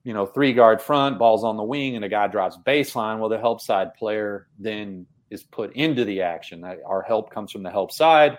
you 0.05 0.13
know, 0.13 0.27
three 0.27 0.53
guard 0.53 0.81
front, 0.81 1.17
balls 1.17 1.43
on 1.43 1.57
the 1.57 1.63
wing, 1.63 1.95
and 1.95 2.05
a 2.05 2.09
guy 2.09 2.27
drives 2.27 2.57
baseline. 2.63 3.17
Well, 3.17 3.27
the 3.27 3.39
help 3.39 3.59
side 3.59 3.95
player 3.95 4.47
then 4.59 5.07
is 5.29 5.43
put 5.43 5.73
into 5.73 6.05
the 6.05 6.21
action. 6.21 6.63
Our 6.63 7.01
help 7.01 7.31
comes 7.31 7.51
from 7.51 7.63
the 7.63 7.71
help 7.71 7.91
side. 7.91 8.37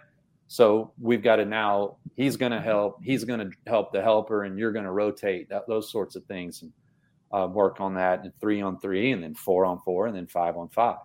So 0.48 0.92
we've 1.00 1.22
got 1.22 1.36
to 1.36 1.44
now, 1.44 1.96
he's 2.14 2.36
going 2.36 2.52
to 2.52 2.60
help, 2.60 3.00
he's 3.02 3.24
going 3.24 3.40
to 3.40 3.50
help 3.66 3.92
the 3.92 4.00
helper, 4.00 4.44
and 4.44 4.58
you're 4.58 4.72
going 4.72 4.84
to 4.84 4.92
rotate 4.92 5.48
that, 5.48 5.66
those 5.66 5.90
sorts 5.90 6.14
of 6.14 6.24
things 6.24 6.62
and 6.62 6.72
uh, 7.32 7.48
work 7.48 7.80
on 7.80 7.94
that 7.94 8.22
And 8.22 8.32
three 8.40 8.62
on 8.62 8.78
three, 8.78 9.10
and 9.10 9.22
then 9.22 9.34
four 9.34 9.64
on 9.64 9.80
four, 9.80 10.06
and 10.06 10.16
then 10.16 10.28
five 10.28 10.56
on 10.56 10.68
five. 10.68 10.98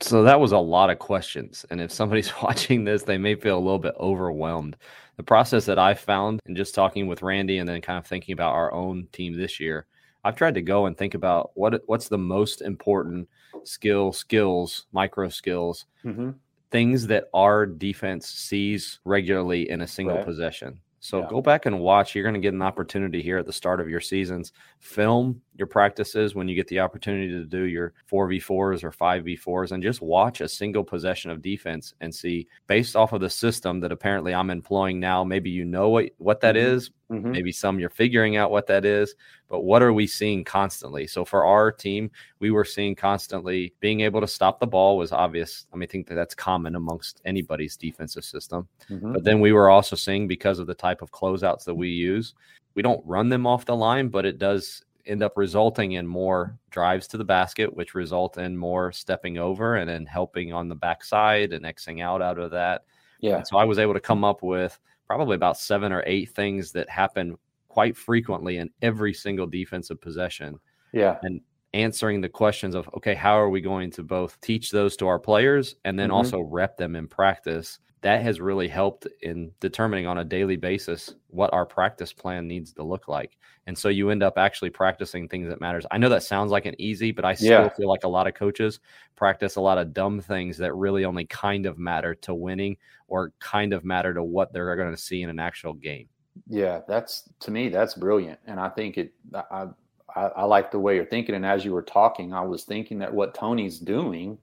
So 0.00 0.24
that 0.24 0.40
was 0.40 0.52
a 0.52 0.58
lot 0.58 0.90
of 0.90 0.98
questions. 0.98 1.64
And 1.70 1.80
if 1.80 1.92
somebody's 1.92 2.32
watching 2.42 2.84
this, 2.84 3.04
they 3.04 3.18
may 3.18 3.36
feel 3.36 3.56
a 3.56 3.60
little 3.60 3.78
bit 3.78 3.94
overwhelmed. 4.00 4.76
The 5.16 5.22
process 5.22 5.64
that 5.66 5.78
I 5.78 5.94
found 5.94 6.40
in 6.46 6.56
just 6.56 6.74
talking 6.74 7.06
with 7.06 7.22
Randy 7.22 7.58
and 7.58 7.68
then 7.68 7.80
kind 7.80 7.98
of 7.98 8.06
thinking 8.06 8.32
about 8.32 8.54
our 8.54 8.72
own 8.72 9.06
team 9.12 9.36
this 9.36 9.60
year 9.60 9.86
I've 10.24 10.36
tried 10.36 10.54
to 10.54 10.62
go 10.62 10.86
and 10.86 10.96
think 10.96 11.14
about 11.14 11.52
what 11.54 11.82
what's 11.86 12.08
the 12.08 12.18
most 12.18 12.60
important 12.60 13.28
skill, 13.64 14.12
skills, 14.12 14.86
micro 14.92 15.28
skills, 15.28 15.86
mm-hmm. 16.04 16.30
things 16.70 17.06
that 17.06 17.28
our 17.34 17.66
defense 17.66 18.28
sees 18.28 19.00
regularly 19.04 19.70
in 19.70 19.80
a 19.80 19.86
single 19.86 20.16
right. 20.16 20.24
possession. 20.24 20.78
So 21.00 21.20
yeah. 21.20 21.28
go 21.28 21.40
back 21.40 21.66
and 21.66 21.78
watch. 21.80 22.14
You're 22.14 22.24
going 22.24 22.34
to 22.34 22.40
get 22.40 22.54
an 22.54 22.62
opportunity 22.62 23.22
here 23.22 23.38
at 23.38 23.46
the 23.46 23.52
start 23.52 23.80
of 23.80 23.88
your 23.88 24.00
seasons. 24.00 24.52
Film 24.80 25.40
your 25.54 25.66
practices 25.66 26.34
when 26.34 26.48
you 26.48 26.54
get 26.54 26.68
the 26.68 26.80
opportunity 26.80 27.28
to 27.30 27.44
do 27.44 27.64
your 27.64 27.92
4v4s 28.10 28.84
or 28.84 28.92
5v4s 28.92 29.72
and 29.72 29.82
just 29.82 30.00
watch 30.00 30.40
a 30.40 30.48
single 30.48 30.84
possession 30.84 31.30
of 31.30 31.42
defense 31.42 31.94
and 32.00 32.14
see 32.14 32.46
based 32.66 32.96
off 32.96 33.12
of 33.12 33.20
the 33.20 33.30
system 33.30 33.80
that 33.80 33.92
apparently 33.92 34.34
I'm 34.34 34.50
employing 34.50 35.00
now 35.00 35.24
maybe 35.24 35.50
you 35.50 35.64
know 35.64 35.88
what 35.88 36.10
what 36.18 36.40
that 36.42 36.54
mm-hmm. 36.54 36.74
is 36.74 36.90
mm-hmm. 37.10 37.32
maybe 37.32 37.50
some 37.50 37.80
you're 37.80 37.90
figuring 37.90 38.36
out 38.36 38.52
what 38.52 38.68
that 38.68 38.84
is 38.84 39.16
but 39.48 39.60
what 39.60 39.82
are 39.82 39.92
we 39.92 40.06
seeing 40.06 40.44
constantly 40.44 41.06
so 41.06 41.24
for 41.24 41.44
our 41.44 41.70
team 41.70 42.10
we 42.38 42.50
were 42.50 42.64
seeing 42.64 42.94
constantly 42.94 43.72
being 43.80 44.00
able 44.00 44.20
to 44.20 44.28
stop 44.28 44.60
the 44.60 44.66
ball 44.66 44.96
was 44.96 45.12
obvious 45.12 45.66
I 45.72 45.76
mean 45.76 45.88
I 45.88 45.92
think 45.92 46.06
that 46.08 46.14
that's 46.14 46.34
common 46.34 46.76
amongst 46.76 47.20
anybody's 47.24 47.76
defensive 47.76 48.24
system 48.24 48.68
mm-hmm. 48.90 49.12
but 49.12 49.24
then 49.24 49.40
we 49.40 49.52
were 49.52 49.70
also 49.70 49.96
seeing 49.96 50.28
because 50.28 50.58
of 50.58 50.66
the 50.66 50.74
type 50.74 51.02
of 51.02 51.12
closeouts 51.12 51.64
that 51.64 51.74
we 51.74 51.88
use 51.88 52.34
we 52.74 52.82
don't 52.82 53.04
run 53.06 53.28
them 53.28 53.46
off 53.46 53.64
the 53.64 53.76
line 53.76 54.08
but 54.08 54.24
it 54.24 54.38
does 54.38 54.84
end 55.08 55.22
up 55.22 55.36
resulting 55.36 55.92
in 55.92 56.06
more 56.06 56.56
drives 56.70 57.08
to 57.08 57.16
the 57.16 57.24
basket, 57.24 57.74
which 57.74 57.94
result 57.94 58.38
in 58.38 58.56
more 58.56 58.92
stepping 58.92 59.38
over 59.38 59.76
and 59.76 59.88
then 59.88 60.06
helping 60.06 60.52
on 60.52 60.68
the 60.68 60.74
backside 60.74 61.52
and 61.52 61.64
Xing 61.64 62.02
out 62.02 62.22
out 62.22 62.38
of 62.38 62.50
that. 62.50 62.84
Yeah. 63.20 63.36
And 63.36 63.46
so 63.46 63.56
I 63.56 63.64
was 63.64 63.78
able 63.78 63.94
to 63.94 64.00
come 64.00 64.22
up 64.22 64.42
with 64.42 64.78
probably 65.06 65.34
about 65.34 65.58
seven 65.58 65.90
or 65.92 66.04
eight 66.06 66.30
things 66.30 66.70
that 66.72 66.88
happen 66.88 67.36
quite 67.68 67.96
frequently 67.96 68.58
in 68.58 68.70
every 68.82 69.14
single 69.14 69.46
defensive 69.46 70.00
possession. 70.00 70.58
Yeah. 70.92 71.18
And 71.22 71.40
answering 71.74 72.20
the 72.20 72.28
questions 72.28 72.74
of, 72.74 72.88
okay, 72.96 73.14
how 73.14 73.38
are 73.38 73.50
we 73.50 73.60
going 73.60 73.90
to 73.92 74.02
both 74.02 74.40
teach 74.40 74.70
those 74.70 74.96
to 74.96 75.06
our 75.06 75.18
players 75.18 75.76
and 75.84 75.98
then 75.98 76.08
mm-hmm. 76.08 76.16
also 76.16 76.40
rep 76.40 76.76
them 76.76 76.96
in 76.96 77.06
practice 77.06 77.78
that 78.00 78.22
has 78.22 78.40
really 78.40 78.68
helped 78.68 79.06
in 79.22 79.50
determining 79.60 80.06
on 80.06 80.18
a 80.18 80.24
daily 80.24 80.56
basis 80.56 81.14
what 81.28 81.52
our 81.52 81.66
practice 81.66 82.12
plan 82.12 82.46
needs 82.46 82.72
to 82.72 82.82
look 82.82 83.08
like 83.08 83.36
and 83.66 83.76
so 83.76 83.88
you 83.88 84.10
end 84.10 84.22
up 84.22 84.38
actually 84.38 84.70
practicing 84.70 85.28
things 85.28 85.48
that 85.48 85.60
matters 85.60 85.84
i 85.90 85.98
know 85.98 86.08
that 86.08 86.22
sounds 86.22 86.50
like 86.50 86.66
an 86.66 86.80
easy 86.80 87.10
but 87.10 87.24
i 87.24 87.34
still 87.34 87.48
yeah. 87.48 87.68
feel 87.70 87.88
like 87.88 88.04
a 88.04 88.08
lot 88.08 88.26
of 88.26 88.34
coaches 88.34 88.80
practice 89.16 89.56
a 89.56 89.60
lot 89.60 89.78
of 89.78 89.92
dumb 89.92 90.20
things 90.20 90.56
that 90.56 90.74
really 90.74 91.04
only 91.04 91.24
kind 91.26 91.66
of 91.66 91.78
matter 91.78 92.14
to 92.14 92.34
winning 92.34 92.76
or 93.08 93.32
kind 93.40 93.72
of 93.72 93.84
matter 93.84 94.14
to 94.14 94.22
what 94.22 94.52
they're 94.52 94.76
going 94.76 94.94
to 94.94 95.00
see 95.00 95.22
in 95.22 95.30
an 95.30 95.40
actual 95.40 95.72
game 95.72 96.08
yeah 96.46 96.80
that's 96.86 97.28
to 97.40 97.50
me 97.50 97.68
that's 97.68 97.94
brilliant 97.94 98.38
and 98.46 98.60
i 98.60 98.68
think 98.68 98.98
it 98.98 99.12
I, 99.34 99.66
I, 100.14 100.22
I 100.22 100.44
like 100.44 100.70
the 100.70 100.78
way 100.78 100.96
you're 100.96 101.04
thinking 101.04 101.34
and 101.34 101.46
as 101.46 101.64
you 101.64 101.72
were 101.72 101.82
talking 101.82 102.32
i 102.32 102.40
was 102.40 102.64
thinking 102.64 102.98
that 102.98 103.12
what 103.12 103.34
tony's 103.34 103.78
doing 103.78 104.38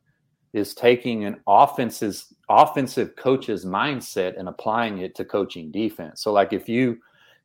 is 0.55 0.73
taking 0.73 1.25
an 1.25 1.35
offense's 1.47 2.33
offensive 2.47 3.17
coach's 3.17 3.65
mindset 3.65 4.39
and 4.39 4.47
applying 4.47 4.99
it 4.99 5.13
to 5.15 5.25
coaching 5.25 5.69
defense. 5.69 6.23
So 6.23 6.31
like 6.31 6.53
if 6.53 6.69
you 6.69 6.97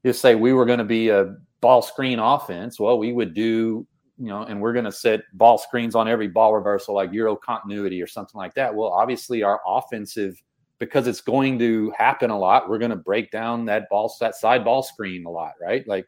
just 0.06 0.22
say 0.22 0.36
we 0.36 0.52
were 0.52 0.64
going 0.64 0.78
to 0.78 0.84
be 0.84 1.08
a 1.08 1.34
ball 1.60 1.82
screen 1.82 2.20
offense, 2.20 2.78
well, 2.78 3.00
we 3.00 3.12
would 3.12 3.34
do, 3.34 3.84
you 4.16 4.28
know, 4.28 4.42
and 4.44 4.60
we're 4.60 4.72
going 4.72 4.84
to 4.84 4.92
set 4.92 5.22
ball 5.32 5.58
screens 5.58 5.96
on 5.96 6.06
every 6.06 6.28
ball 6.28 6.54
reversal 6.54 6.94
like 6.94 7.12
Euro 7.12 7.34
continuity 7.34 8.00
or 8.00 8.06
something 8.06 8.38
like 8.38 8.54
that. 8.54 8.72
Well, 8.72 8.90
obviously 8.90 9.42
our 9.42 9.60
offensive 9.66 10.40
because 10.80 11.06
it's 11.06 11.20
going 11.20 11.60
to 11.60 11.92
happen 11.96 12.30
a 12.30 12.38
lot, 12.38 12.68
we're 12.68 12.78
going 12.78 12.90
to 12.90 12.96
break 12.96 13.30
down 13.30 13.64
that 13.66 13.88
ball 13.88 14.12
that 14.18 14.34
side 14.34 14.64
ball 14.64 14.82
screen 14.82 15.24
a 15.24 15.30
lot, 15.30 15.52
right? 15.60 15.86
Like 15.86 16.06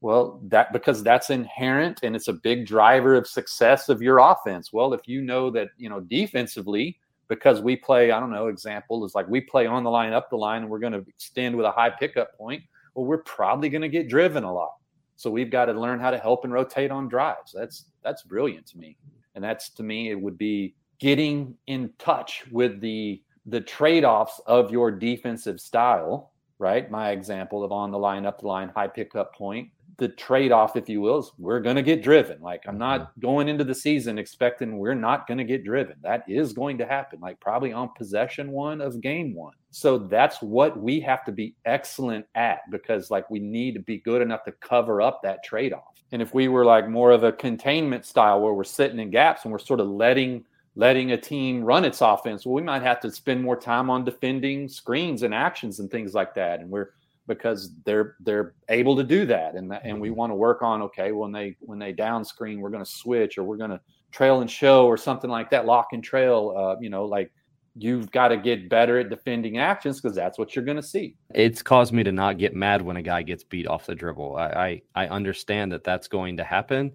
well, 0.00 0.40
that 0.44 0.72
because 0.72 1.02
that's 1.02 1.30
inherent 1.30 2.00
and 2.02 2.14
it's 2.14 2.28
a 2.28 2.32
big 2.32 2.66
driver 2.66 3.16
of 3.16 3.26
success 3.26 3.88
of 3.88 4.00
your 4.00 4.18
offense. 4.18 4.72
Well, 4.72 4.94
if 4.94 5.08
you 5.08 5.22
know 5.22 5.50
that, 5.50 5.70
you 5.76 5.88
know, 5.88 6.00
defensively, 6.00 6.98
because 7.28 7.60
we 7.60 7.76
play, 7.76 8.12
I 8.12 8.20
don't 8.20 8.30
know, 8.30 8.46
example 8.46 9.04
is 9.04 9.14
like 9.14 9.28
we 9.28 9.40
play 9.40 9.66
on 9.66 9.82
the 9.82 9.90
line, 9.90 10.12
up 10.12 10.30
the 10.30 10.36
line, 10.36 10.62
and 10.62 10.70
we're 10.70 10.78
going 10.78 10.92
to 10.92 11.04
extend 11.08 11.56
with 11.56 11.66
a 11.66 11.72
high 11.72 11.90
pickup 11.90 12.36
point. 12.38 12.62
Well, 12.94 13.06
we're 13.06 13.18
probably 13.18 13.68
going 13.68 13.82
to 13.82 13.88
get 13.88 14.08
driven 14.08 14.44
a 14.44 14.52
lot. 14.52 14.74
So 15.16 15.30
we've 15.30 15.50
got 15.50 15.64
to 15.64 15.72
learn 15.72 15.98
how 15.98 16.12
to 16.12 16.18
help 16.18 16.44
and 16.44 16.52
rotate 16.52 16.92
on 16.92 17.08
drives. 17.08 17.52
That's 17.52 17.86
that's 18.04 18.22
brilliant 18.22 18.66
to 18.68 18.78
me. 18.78 18.96
And 19.34 19.42
that's 19.42 19.68
to 19.70 19.82
me, 19.82 20.10
it 20.10 20.20
would 20.20 20.38
be 20.38 20.76
getting 21.00 21.56
in 21.66 21.92
touch 21.98 22.44
with 22.52 22.80
the 22.80 23.20
the 23.48 23.60
trade-offs 23.60 24.40
of 24.46 24.70
your 24.70 24.90
defensive 24.90 25.60
style, 25.60 26.32
right? 26.58 26.90
My 26.90 27.10
example 27.10 27.64
of 27.64 27.72
on 27.72 27.90
the 27.90 27.98
line, 27.98 28.26
up 28.26 28.40
the 28.40 28.46
line, 28.46 28.70
high 28.74 28.88
pickup 28.88 29.34
point 29.34 29.70
the 29.98 30.08
trade 30.08 30.52
off, 30.52 30.76
if 30.76 30.88
you 30.88 31.00
will, 31.00 31.18
is 31.18 31.32
we're 31.38 31.60
going 31.60 31.74
to 31.76 31.82
get 31.82 32.02
driven. 32.02 32.40
Like 32.40 32.62
I'm 32.66 32.78
not 32.78 33.00
mm-hmm. 33.00 33.20
going 33.20 33.48
into 33.48 33.64
the 33.64 33.74
season 33.74 34.16
expecting 34.16 34.78
we're 34.78 34.94
not 34.94 35.26
going 35.26 35.38
to 35.38 35.44
get 35.44 35.64
driven. 35.64 35.96
That 36.02 36.22
is 36.28 36.52
going 36.52 36.78
to 36.78 36.86
happen, 36.86 37.20
like 37.20 37.38
probably 37.40 37.72
on 37.72 37.90
possession 37.96 38.52
one 38.52 38.80
of 38.80 39.00
game 39.00 39.34
one. 39.34 39.54
So 39.70 39.98
that's 39.98 40.40
what 40.40 40.80
we 40.80 41.00
have 41.00 41.24
to 41.24 41.32
be 41.32 41.54
excellent 41.64 42.26
at 42.36 42.60
because, 42.70 43.10
like, 43.10 43.28
we 43.28 43.38
need 43.38 43.74
to 43.74 43.80
be 43.80 43.98
good 43.98 44.22
enough 44.22 44.44
to 44.44 44.52
cover 44.52 45.02
up 45.02 45.20
that 45.22 45.44
trade 45.44 45.72
off. 45.72 46.00
And 46.12 46.22
if 46.22 46.32
we 46.32 46.48
were 46.48 46.64
like 46.64 46.88
more 46.88 47.10
of 47.10 47.24
a 47.24 47.32
containment 47.32 48.06
style 48.06 48.40
where 48.40 48.54
we're 48.54 48.64
sitting 48.64 48.98
in 48.98 49.10
gaps 49.10 49.42
and 49.44 49.52
we're 49.52 49.58
sort 49.58 49.80
of 49.80 49.88
letting 49.88 50.44
letting 50.78 51.10
a 51.10 51.16
team 51.16 51.64
run 51.64 51.84
its 51.84 52.00
offense, 52.00 52.46
well, 52.46 52.54
we 52.54 52.62
might 52.62 52.82
have 52.82 53.00
to 53.00 53.10
spend 53.10 53.42
more 53.42 53.56
time 53.56 53.90
on 53.90 54.04
defending 54.04 54.68
screens 54.68 55.24
and 55.24 55.34
actions 55.34 55.80
and 55.80 55.90
things 55.90 56.14
like 56.14 56.34
that. 56.34 56.60
And 56.60 56.70
we're 56.70 56.90
because 57.26 57.72
they're 57.84 58.14
they're 58.20 58.54
able 58.68 58.96
to 58.96 59.02
do 59.02 59.26
that. 59.26 59.56
And 59.56 59.72
and 59.82 60.00
we 60.00 60.08
mm-hmm. 60.08 60.16
want 60.16 60.30
to 60.30 60.36
work 60.36 60.62
on 60.62 60.80
okay 60.82 61.10
when 61.10 61.32
they 61.32 61.56
when 61.60 61.80
they 61.80 61.92
down 61.92 62.24
screen 62.24 62.60
we're 62.60 62.70
going 62.70 62.84
to 62.84 62.90
switch 62.90 63.38
or 63.38 63.42
we're 63.42 63.56
going 63.56 63.70
to 63.70 63.80
trail 64.12 64.40
and 64.40 64.50
show 64.50 64.86
or 64.86 64.96
something 64.96 65.28
like 65.28 65.50
that 65.50 65.66
lock 65.66 65.88
and 65.92 66.02
trail 66.02 66.54
uh, 66.56 66.80
you 66.80 66.88
know 66.88 67.04
like 67.04 67.30
you've 67.74 68.10
got 68.10 68.28
to 68.28 68.36
get 68.36 68.68
better 68.68 68.98
at 68.98 69.10
defending 69.10 69.58
actions 69.58 70.00
because 70.00 70.16
that's 70.16 70.38
what 70.38 70.56
you're 70.56 70.64
going 70.64 70.76
to 70.76 70.82
see. 70.82 71.16
It's 71.34 71.62
caused 71.62 71.92
me 71.92 72.02
to 72.02 72.10
not 72.10 72.38
get 72.38 72.54
mad 72.54 72.82
when 72.82 72.96
a 72.96 73.02
guy 73.02 73.22
gets 73.22 73.44
beat 73.44 73.66
off 73.66 73.86
the 73.86 73.94
dribble. 73.94 74.36
I, 74.36 74.82
I 74.94 75.04
i 75.04 75.08
understand 75.08 75.72
that 75.72 75.82
that's 75.82 76.06
going 76.06 76.36
to 76.36 76.44
happen 76.44 76.92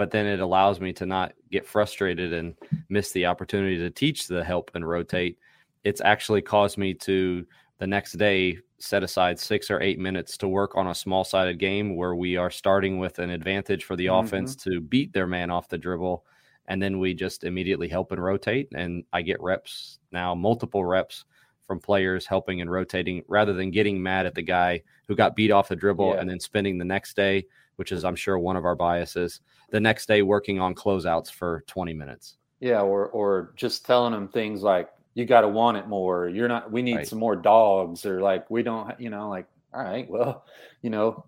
but 0.00 0.10
then 0.10 0.24
it 0.24 0.40
allows 0.40 0.80
me 0.80 0.94
to 0.94 1.04
not 1.04 1.34
get 1.52 1.66
frustrated 1.66 2.32
and 2.32 2.54
miss 2.88 3.12
the 3.12 3.26
opportunity 3.26 3.76
to 3.76 3.90
teach 3.90 4.28
the 4.28 4.42
help 4.42 4.70
and 4.74 4.88
rotate 4.88 5.36
it's 5.84 6.00
actually 6.00 6.42
caused 6.42 6.78
me 6.78 6.94
to 6.94 7.46
the 7.78 7.86
next 7.86 8.12
day 8.12 8.58
set 8.78 9.02
aside 9.02 9.38
six 9.38 9.70
or 9.70 9.80
eight 9.80 9.98
minutes 9.98 10.36
to 10.38 10.48
work 10.48 10.76
on 10.76 10.88
a 10.88 10.94
small 10.94 11.24
sided 11.24 11.58
game 11.58 11.96
where 11.96 12.14
we 12.14 12.36
are 12.36 12.50
starting 12.50 12.98
with 12.98 13.18
an 13.18 13.30
advantage 13.30 13.84
for 13.84 13.96
the 13.96 14.06
mm-hmm. 14.06 14.26
offense 14.26 14.56
to 14.56 14.80
beat 14.80 15.12
their 15.12 15.26
man 15.26 15.50
off 15.50 15.68
the 15.68 15.78
dribble. 15.78 16.24
And 16.66 16.80
then 16.80 16.98
we 16.98 17.14
just 17.14 17.44
immediately 17.44 17.88
help 17.88 18.12
and 18.12 18.22
rotate. 18.22 18.68
And 18.74 19.04
I 19.12 19.22
get 19.22 19.40
reps 19.42 19.98
now, 20.12 20.34
multiple 20.34 20.84
reps 20.84 21.24
from 21.66 21.80
players 21.80 22.26
helping 22.26 22.60
and 22.60 22.70
rotating 22.70 23.22
rather 23.28 23.52
than 23.52 23.70
getting 23.70 24.02
mad 24.02 24.26
at 24.26 24.34
the 24.34 24.42
guy 24.42 24.82
who 25.08 25.16
got 25.16 25.36
beat 25.36 25.50
off 25.50 25.68
the 25.68 25.76
dribble 25.76 26.14
yeah. 26.14 26.20
and 26.20 26.30
then 26.30 26.40
spending 26.40 26.78
the 26.78 26.84
next 26.84 27.14
day, 27.16 27.44
which 27.80 27.92
is, 27.92 28.04
I'm 28.04 28.14
sure, 28.14 28.38
one 28.38 28.56
of 28.56 28.66
our 28.66 28.76
biases, 28.76 29.40
the 29.70 29.80
next 29.80 30.06
day 30.06 30.20
working 30.20 30.60
on 30.60 30.74
closeouts 30.74 31.30
for 31.32 31.64
20 31.66 31.94
minutes. 31.94 32.36
Yeah. 32.60 32.82
Or, 32.82 33.06
or 33.06 33.54
just 33.56 33.86
telling 33.86 34.12
them 34.12 34.28
things 34.28 34.62
like, 34.62 34.90
you 35.14 35.24
got 35.24 35.40
to 35.40 35.48
want 35.48 35.78
it 35.78 35.88
more. 35.88 36.28
You're 36.28 36.46
not, 36.46 36.70
we 36.70 36.82
need 36.82 36.96
right. 36.96 37.08
some 37.08 37.18
more 37.18 37.34
dogs 37.34 38.04
or 38.04 38.20
like, 38.20 38.50
we 38.50 38.62
don't, 38.62 39.00
you 39.00 39.08
know, 39.08 39.30
like, 39.30 39.46
all 39.72 39.82
right, 39.82 40.06
well, 40.10 40.44
you 40.82 40.90
know, 40.90 41.24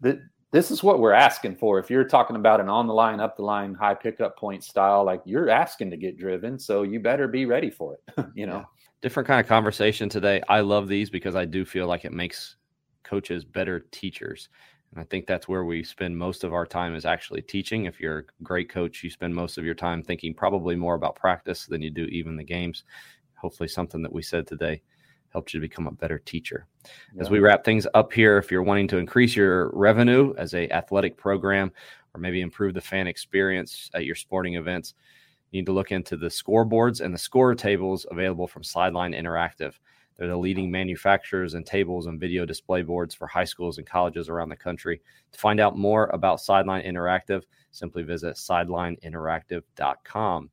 that 0.00 0.20
this 0.52 0.70
is 0.70 0.82
what 0.82 1.00
we're 1.00 1.12
asking 1.12 1.56
for. 1.56 1.78
If 1.78 1.90
you're 1.90 2.04
talking 2.04 2.36
about 2.36 2.62
an 2.62 2.70
on 2.70 2.86
the 2.86 2.94
line, 2.94 3.20
up 3.20 3.36
the 3.36 3.42
line, 3.42 3.74
high 3.74 3.92
pickup 3.92 4.38
point 4.38 4.64
style, 4.64 5.04
like 5.04 5.20
you're 5.26 5.50
asking 5.50 5.90
to 5.90 5.98
get 5.98 6.16
driven. 6.16 6.58
So 6.58 6.82
you 6.82 6.98
better 6.98 7.28
be 7.28 7.44
ready 7.44 7.68
for 7.68 7.98
it, 7.98 8.24
you 8.34 8.46
know? 8.46 8.64
Different 9.02 9.26
kind 9.26 9.38
of 9.38 9.46
conversation 9.46 10.08
today. 10.08 10.40
I 10.48 10.60
love 10.60 10.88
these 10.88 11.10
because 11.10 11.36
I 11.36 11.44
do 11.44 11.66
feel 11.66 11.86
like 11.86 12.06
it 12.06 12.12
makes 12.14 12.56
coaches 13.04 13.44
better 13.44 13.80
teachers. 13.90 14.48
And 14.92 15.00
I 15.00 15.04
think 15.04 15.26
that's 15.26 15.46
where 15.46 15.64
we 15.64 15.84
spend 15.84 16.16
most 16.16 16.42
of 16.42 16.52
our 16.52 16.66
time 16.66 16.96
is 16.96 17.04
actually 17.04 17.42
teaching. 17.42 17.84
If 17.84 18.00
you're 18.00 18.18
a 18.18 18.42
great 18.42 18.68
coach, 18.68 19.04
you 19.04 19.10
spend 19.10 19.34
most 19.34 19.56
of 19.56 19.64
your 19.64 19.74
time 19.74 20.02
thinking 20.02 20.34
probably 20.34 20.74
more 20.74 20.94
about 20.94 21.14
practice 21.14 21.66
than 21.66 21.80
you 21.80 21.90
do 21.90 22.06
even 22.06 22.36
the 22.36 22.44
games 22.44 22.84
hopefully 23.40 23.68
something 23.68 24.02
that 24.02 24.12
we 24.12 24.22
said 24.22 24.46
today 24.46 24.82
helped 25.32 25.54
you 25.54 25.60
to 25.60 25.66
become 25.66 25.86
a 25.86 25.92
better 25.92 26.18
teacher. 26.18 26.66
Yeah. 27.14 27.22
As 27.22 27.30
we 27.30 27.38
wrap 27.38 27.64
things 27.64 27.86
up 27.94 28.12
here, 28.12 28.36
if 28.36 28.50
you're 28.50 28.62
wanting 28.62 28.88
to 28.88 28.98
increase 28.98 29.36
your 29.36 29.70
revenue 29.74 30.34
as 30.36 30.54
a 30.54 30.68
athletic 30.70 31.16
program 31.16 31.72
or 32.14 32.20
maybe 32.20 32.40
improve 32.40 32.74
the 32.74 32.80
fan 32.80 33.06
experience 33.06 33.90
at 33.94 34.04
your 34.04 34.16
sporting 34.16 34.54
events, 34.54 34.94
you 35.50 35.60
need 35.60 35.66
to 35.66 35.72
look 35.72 35.92
into 35.92 36.16
the 36.16 36.26
scoreboards 36.26 37.00
and 37.00 37.14
the 37.14 37.18
score 37.18 37.54
tables 37.54 38.06
available 38.10 38.48
from 38.48 38.64
Sideline 38.64 39.12
Interactive. 39.12 39.74
They're 40.20 40.28
the 40.28 40.36
leading 40.36 40.70
manufacturers 40.70 41.54
and 41.54 41.64
tables 41.64 42.04
and 42.04 42.20
video 42.20 42.44
display 42.44 42.82
boards 42.82 43.14
for 43.14 43.26
high 43.26 43.46
schools 43.46 43.78
and 43.78 43.86
colleges 43.86 44.28
around 44.28 44.50
the 44.50 44.56
country. 44.56 45.00
To 45.32 45.38
find 45.38 45.60
out 45.60 45.78
more 45.78 46.10
about 46.12 46.42
Sideline 46.42 46.84
Interactive, 46.84 47.44
simply 47.70 48.02
visit 48.02 48.36
sidelineinteractive.com. 48.36 50.50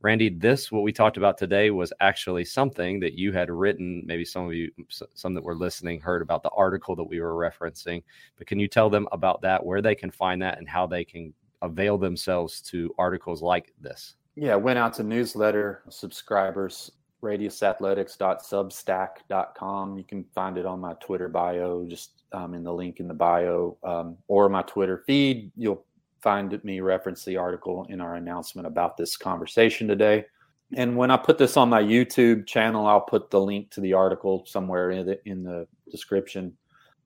Randy, 0.00 0.30
this 0.30 0.72
what 0.72 0.84
we 0.84 0.90
talked 0.90 1.18
about 1.18 1.36
today 1.36 1.70
was 1.70 1.92
actually 2.00 2.46
something 2.46 2.98
that 3.00 3.12
you 3.12 3.30
had 3.30 3.50
written. 3.50 4.02
Maybe 4.06 4.24
some 4.24 4.46
of 4.46 4.54
you, 4.54 4.70
some 4.88 5.34
that 5.34 5.44
were 5.44 5.54
listening, 5.54 6.00
heard 6.00 6.22
about 6.22 6.42
the 6.42 6.48
article 6.56 6.96
that 6.96 7.04
we 7.04 7.20
were 7.20 7.34
referencing. 7.34 8.02
But 8.38 8.46
can 8.46 8.58
you 8.58 8.68
tell 8.68 8.88
them 8.88 9.06
about 9.12 9.42
that, 9.42 9.62
where 9.62 9.82
they 9.82 9.94
can 9.94 10.10
find 10.10 10.40
that, 10.40 10.56
and 10.56 10.66
how 10.66 10.86
they 10.86 11.04
can 11.04 11.34
avail 11.60 11.98
themselves 11.98 12.62
to 12.62 12.94
articles 12.96 13.42
like 13.42 13.74
this? 13.78 14.14
Yeah, 14.34 14.54
went 14.54 14.78
out 14.78 14.94
to 14.94 15.02
newsletter 15.02 15.82
subscribers, 15.90 16.90
radiusathletics.substack.com. 17.22 19.98
You 19.98 20.04
can 20.04 20.24
find 20.34 20.58
it 20.58 20.66
on 20.66 20.80
my 20.80 20.94
Twitter 20.94 21.28
bio, 21.28 21.86
just 21.86 22.24
um, 22.32 22.54
in 22.54 22.64
the 22.64 22.72
link 22.72 23.00
in 23.00 23.08
the 23.08 23.14
bio, 23.14 23.76
um, 23.82 24.16
or 24.28 24.48
my 24.48 24.62
Twitter 24.62 25.02
feed. 25.06 25.50
You'll 25.56 25.84
find 26.20 26.62
me 26.64 26.80
reference 26.80 27.24
the 27.24 27.36
article 27.36 27.86
in 27.88 28.00
our 28.00 28.16
announcement 28.16 28.66
about 28.66 28.96
this 28.96 29.16
conversation 29.16 29.86
today. 29.88 30.24
And 30.76 30.96
when 30.96 31.10
I 31.10 31.16
put 31.16 31.38
this 31.38 31.56
on 31.56 31.68
my 31.68 31.82
YouTube 31.82 32.46
channel, 32.46 32.86
I'll 32.86 33.00
put 33.00 33.30
the 33.30 33.40
link 33.40 33.70
to 33.70 33.80
the 33.80 33.92
article 33.92 34.44
somewhere 34.46 34.92
in 34.92 35.06
the, 35.06 35.28
in 35.28 35.42
the 35.42 35.66
description. 35.90 36.56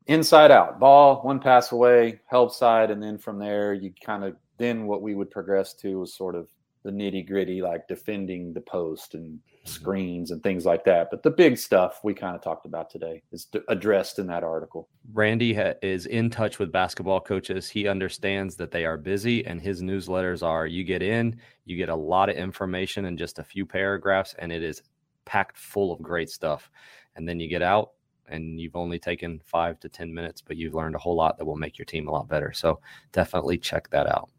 Inside 0.06 0.50
out, 0.50 0.78
ball, 0.78 1.22
one 1.22 1.40
pass 1.40 1.72
away, 1.72 2.20
help 2.26 2.52
side, 2.52 2.90
and 2.90 3.02
then 3.02 3.16
from 3.16 3.38
there, 3.38 3.72
you 3.72 3.94
kind 4.04 4.22
of 4.22 4.36
then 4.58 4.86
what 4.86 5.00
we 5.00 5.14
would 5.14 5.30
progress 5.30 5.72
to 5.74 6.00
was 6.00 6.14
sort 6.14 6.34
of 6.34 6.50
the 6.84 6.90
nitty 6.90 7.26
gritty, 7.26 7.62
like 7.62 7.88
defending 7.88 8.52
the 8.52 8.60
post 8.60 9.14
and. 9.14 9.38
Screens 9.64 10.30
and 10.30 10.42
things 10.42 10.64
like 10.64 10.84
that. 10.84 11.08
But 11.10 11.22
the 11.22 11.30
big 11.30 11.58
stuff 11.58 12.00
we 12.04 12.14
kind 12.14 12.36
of 12.36 12.42
talked 12.42 12.66
about 12.66 12.90
today 12.90 13.22
is 13.32 13.48
addressed 13.68 14.18
in 14.18 14.26
that 14.28 14.44
article. 14.44 14.88
Randy 15.12 15.54
ha- 15.54 15.74
is 15.82 16.06
in 16.06 16.30
touch 16.30 16.58
with 16.58 16.70
basketball 16.70 17.20
coaches. 17.20 17.68
He 17.68 17.88
understands 17.88 18.56
that 18.56 18.70
they 18.70 18.84
are 18.84 18.96
busy, 18.96 19.44
and 19.46 19.60
his 19.60 19.82
newsletters 19.82 20.42
are 20.42 20.66
you 20.66 20.84
get 20.84 21.02
in, 21.02 21.40
you 21.64 21.76
get 21.76 21.88
a 21.88 21.96
lot 21.96 22.28
of 22.28 22.36
information 22.36 23.06
in 23.06 23.16
just 23.16 23.38
a 23.38 23.44
few 23.44 23.64
paragraphs, 23.64 24.34
and 24.38 24.52
it 24.52 24.62
is 24.62 24.82
packed 25.24 25.58
full 25.58 25.92
of 25.92 26.02
great 26.02 26.30
stuff. 26.30 26.70
And 27.16 27.26
then 27.28 27.40
you 27.40 27.48
get 27.48 27.62
out, 27.62 27.92
and 28.28 28.60
you've 28.60 28.76
only 28.76 28.98
taken 28.98 29.40
five 29.44 29.80
to 29.80 29.88
10 29.88 30.12
minutes, 30.12 30.42
but 30.42 30.56
you've 30.56 30.74
learned 30.74 30.94
a 30.94 30.98
whole 30.98 31.16
lot 31.16 31.38
that 31.38 31.44
will 31.44 31.56
make 31.56 31.78
your 31.78 31.86
team 31.86 32.08
a 32.08 32.10
lot 32.10 32.28
better. 32.28 32.52
So 32.52 32.80
definitely 33.12 33.58
check 33.58 33.88
that 33.90 34.06
out. 34.06 34.30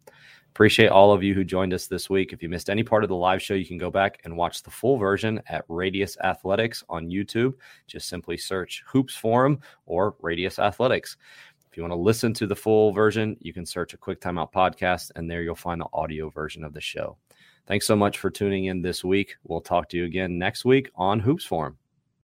Appreciate 0.55 0.87
all 0.87 1.11
of 1.11 1.21
you 1.21 1.33
who 1.33 1.43
joined 1.43 1.73
us 1.73 1.87
this 1.87 2.09
week. 2.09 2.31
If 2.31 2.41
you 2.41 2.47
missed 2.47 2.69
any 2.69 2.81
part 2.81 3.03
of 3.03 3.09
the 3.09 3.15
live 3.17 3.41
show, 3.41 3.55
you 3.55 3.65
can 3.65 3.77
go 3.77 3.91
back 3.91 4.21
and 4.23 4.37
watch 4.37 4.63
the 4.63 4.71
full 4.71 4.95
version 4.95 5.41
at 5.49 5.65
Radius 5.67 6.17
Athletics 6.23 6.81
on 6.87 7.09
YouTube. 7.09 7.55
Just 7.87 8.07
simply 8.07 8.37
search 8.37 8.81
Hoops 8.87 9.17
Forum 9.17 9.59
or 9.85 10.15
Radius 10.21 10.57
Athletics. 10.57 11.17
If 11.69 11.75
you 11.75 11.83
want 11.83 11.91
to 11.91 11.97
listen 11.97 12.33
to 12.35 12.47
the 12.47 12.55
full 12.55 12.93
version, 12.93 13.35
you 13.41 13.51
can 13.51 13.65
search 13.65 13.93
a 13.93 13.97
Quick 13.97 14.21
Timeout 14.21 14.53
podcast, 14.53 15.11
and 15.17 15.29
there 15.29 15.41
you'll 15.41 15.55
find 15.55 15.81
the 15.81 15.89
audio 15.91 16.29
version 16.29 16.63
of 16.63 16.73
the 16.73 16.79
show. 16.79 17.17
Thanks 17.67 17.85
so 17.85 17.97
much 17.97 18.19
for 18.19 18.29
tuning 18.29 18.65
in 18.65 18.81
this 18.81 19.03
week. 19.03 19.35
We'll 19.43 19.59
talk 19.59 19.89
to 19.89 19.97
you 19.97 20.05
again 20.05 20.39
next 20.39 20.63
week 20.63 20.89
on 20.95 21.19
Hoops 21.19 21.43
Forum. 21.43 21.77